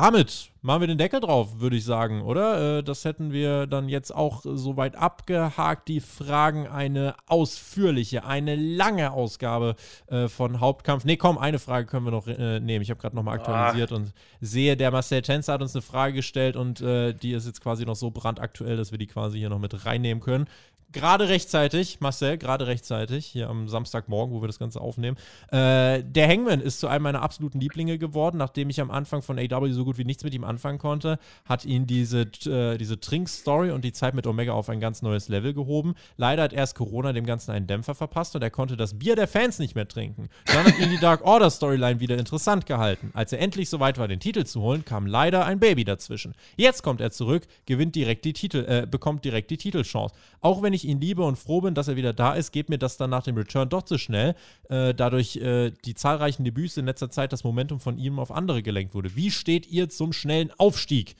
[0.00, 2.78] damit machen wir den Deckel drauf, würde ich sagen, oder?
[2.78, 5.88] Äh, das hätten wir dann jetzt auch soweit abgehakt.
[5.88, 9.74] Die Fragen eine ausführliche, eine lange Ausgabe
[10.06, 11.04] äh, von Hauptkampf.
[11.04, 12.82] Ne, komm, eine Frage können wir noch äh, nehmen.
[12.82, 13.96] Ich habe gerade nochmal aktualisiert ah.
[13.96, 17.84] und sehe, der Marcel Tänzer hat uns eine Frage gestellt und die ist jetzt quasi
[17.84, 20.46] noch so brandaktuell, dass wir die quasi hier noch mit reinnehmen können
[20.92, 25.16] gerade rechtzeitig, Marcel, gerade rechtzeitig, hier am Samstagmorgen, wo wir das Ganze aufnehmen.
[25.50, 29.38] Äh, der Hangman ist zu einem meiner absoluten Lieblinge geworden, nachdem ich am Anfang von
[29.38, 33.70] AW so gut wie nichts mit ihm anfangen konnte, hat ihn diese, äh, diese Trink-Story
[33.70, 35.94] und die Zeit mit Omega auf ein ganz neues Level gehoben.
[36.16, 39.28] Leider hat erst Corona dem Ganzen einen Dämpfer verpasst und er konnte das Bier der
[39.28, 40.28] Fans nicht mehr trinken.
[40.46, 43.10] Dann hat ihn die Dark Order Storyline wieder interessant gehalten.
[43.14, 46.34] Als er endlich soweit war, den Titel zu holen, kam leider ein Baby dazwischen.
[46.56, 50.14] Jetzt kommt er zurück, gewinnt direkt die Titel, äh, bekommt direkt die Titelchance.
[50.40, 52.78] Auch wenn ich ihn liebe und froh bin, dass er wieder da ist, geht mir
[52.78, 54.34] das dann nach dem Return doch zu schnell,
[54.68, 58.62] äh, dadurch äh, die zahlreichen Debüts in letzter Zeit das Momentum von ihm auf andere
[58.62, 59.16] gelenkt wurde.
[59.16, 61.16] Wie steht ihr zum schnellen Aufstieg?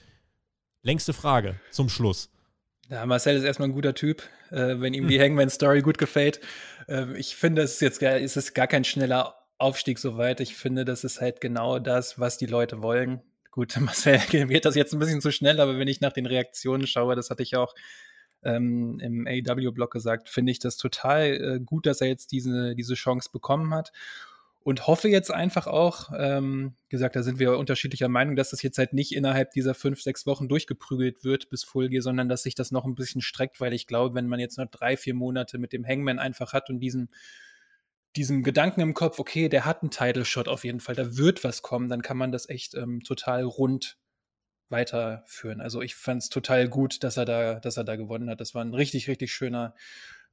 [0.82, 2.30] Längste Frage zum Schluss.
[2.90, 6.40] Ja, Marcel ist erstmal ein guter Typ, äh, wenn ihm die Hangman-Story gut gefällt.
[6.88, 10.40] Ähm, ich finde, es ist jetzt gar, ist es gar kein schneller Aufstieg soweit.
[10.40, 13.20] Ich finde, das ist halt genau das, was die Leute wollen.
[13.50, 16.86] Gut, Marcel wird das jetzt ein bisschen zu schnell, aber wenn ich nach den Reaktionen
[16.86, 17.74] schaue, das hatte ich auch
[18.42, 22.94] ähm, im AEW-Blog gesagt, finde ich das total äh, gut, dass er jetzt diese, diese
[22.94, 23.92] Chance bekommen hat.
[24.60, 28.76] Und hoffe jetzt einfach auch, ähm, gesagt, da sind wir unterschiedlicher Meinung, dass das jetzt
[28.76, 32.54] halt nicht innerhalb dieser fünf, sechs Wochen durchgeprügelt wird bis Full Gear, sondern dass sich
[32.54, 35.56] das noch ein bisschen streckt, weil ich glaube, wenn man jetzt noch drei, vier Monate
[35.58, 37.08] mit dem Hangman einfach hat und diesen
[38.16, 41.44] diesem Gedanken im Kopf, okay, der hat einen Title Shot auf jeden Fall, da wird
[41.44, 43.96] was kommen, dann kann man das echt ähm, total rund
[44.70, 45.60] weiterführen.
[45.60, 48.40] Also ich fand es total gut, dass er da, dass er da gewonnen hat.
[48.40, 49.74] Das war ein richtig, richtig schöner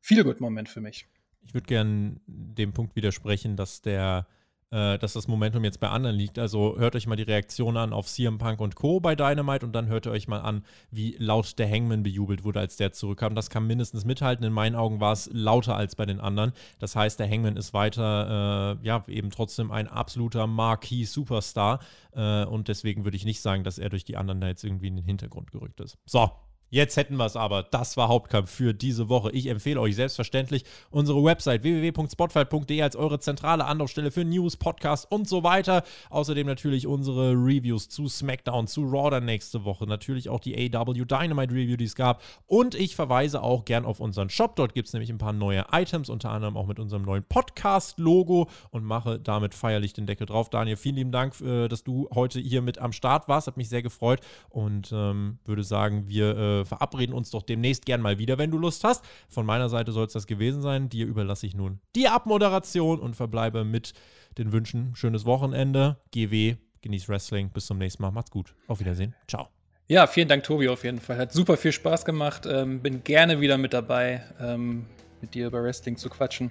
[0.01, 1.07] Feel-Good-Moment für mich.
[1.41, 4.27] Ich würde gerne dem Punkt widersprechen, dass der
[4.71, 6.39] äh, dass das Momentum jetzt bei anderen liegt.
[6.39, 8.99] Also hört euch mal die Reaktion an auf CM Punk und Co.
[8.99, 12.59] bei Dynamite und dann hört ihr euch mal an, wie laut der Hangman bejubelt wurde,
[12.59, 13.35] als der zurückkam.
[13.35, 14.45] Das kann mindestens mithalten.
[14.45, 16.53] In meinen Augen war es lauter als bei den anderen.
[16.79, 21.79] Das heißt, der Hangman ist weiter, äh, ja, eben trotzdem ein absoluter Marquee-Superstar.
[22.13, 24.87] Äh, und deswegen würde ich nicht sagen, dass er durch die anderen da jetzt irgendwie
[24.87, 25.97] in den Hintergrund gerückt ist.
[26.05, 26.31] So,
[26.75, 27.63] Jetzt hätten wir es aber.
[27.63, 29.31] Das war Hauptkampf für diese Woche.
[29.31, 35.25] Ich empfehle euch selbstverständlich unsere Website www.spotfight.de als eure zentrale Anlaufstelle für News, Podcasts und
[35.25, 35.83] so weiter.
[36.09, 39.87] Außerdem natürlich unsere Reviews zu SmackDown, zu Raw dann nächste Woche.
[39.87, 42.21] Natürlich auch die AW Dynamite Review, die es gab.
[42.45, 44.57] Und ich verweise auch gern auf unseren Shop.
[44.57, 48.49] Dort gibt es nämlich ein paar neue Items, unter anderem auch mit unserem neuen Podcast-Logo
[48.71, 50.49] und mache damit feierlich den Deckel drauf.
[50.49, 53.47] Daniel, vielen lieben Dank, äh, dass du heute hier mit am Start warst.
[53.47, 54.19] Hat mich sehr gefreut
[54.49, 58.57] und ähm, würde sagen, wir äh, verabreden uns doch demnächst gern mal wieder, wenn du
[58.57, 59.03] Lust hast.
[59.29, 60.89] Von meiner Seite soll es das gewesen sein.
[60.89, 63.93] Dir überlasse ich nun die Abmoderation und verbleibe mit
[64.37, 64.95] den Wünschen.
[64.95, 65.97] Schönes Wochenende.
[66.11, 67.49] GW, genieß Wrestling.
[67.49, 68.11] Bis zum nächsten Mal.
[68.11, 68.53] Macht's gut.
[68.67, 69.15] Auf Wiedersehen.
[69.27, 69.47] Ciao.
[69.87, 71.17] Ja, vielen Dank, Tobi, auf jeden Fall.
[71.17, 72.47] Hat super viel Spaß gemacht.
[72.47, 74.87] Ähm, bin gerne wieder mit dabei, ähm,
[75.21, 76.49] mit dir über Wrestling zu quatschen.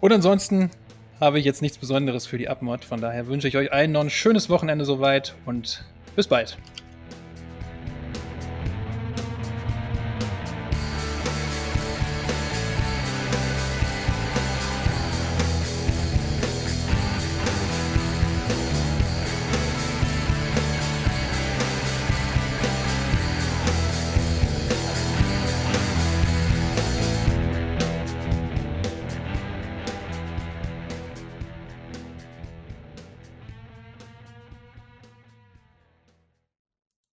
[0.00, 0.70] Und ansonsten
[1.20, 2.84] habe ich jetzt nichts Besonderes für die Abmod.
[2.84, 5.84] Von daher wünsche ich euch allen noch ein schönes Wochenende soweit und
[6.16, 6.58] bis bald.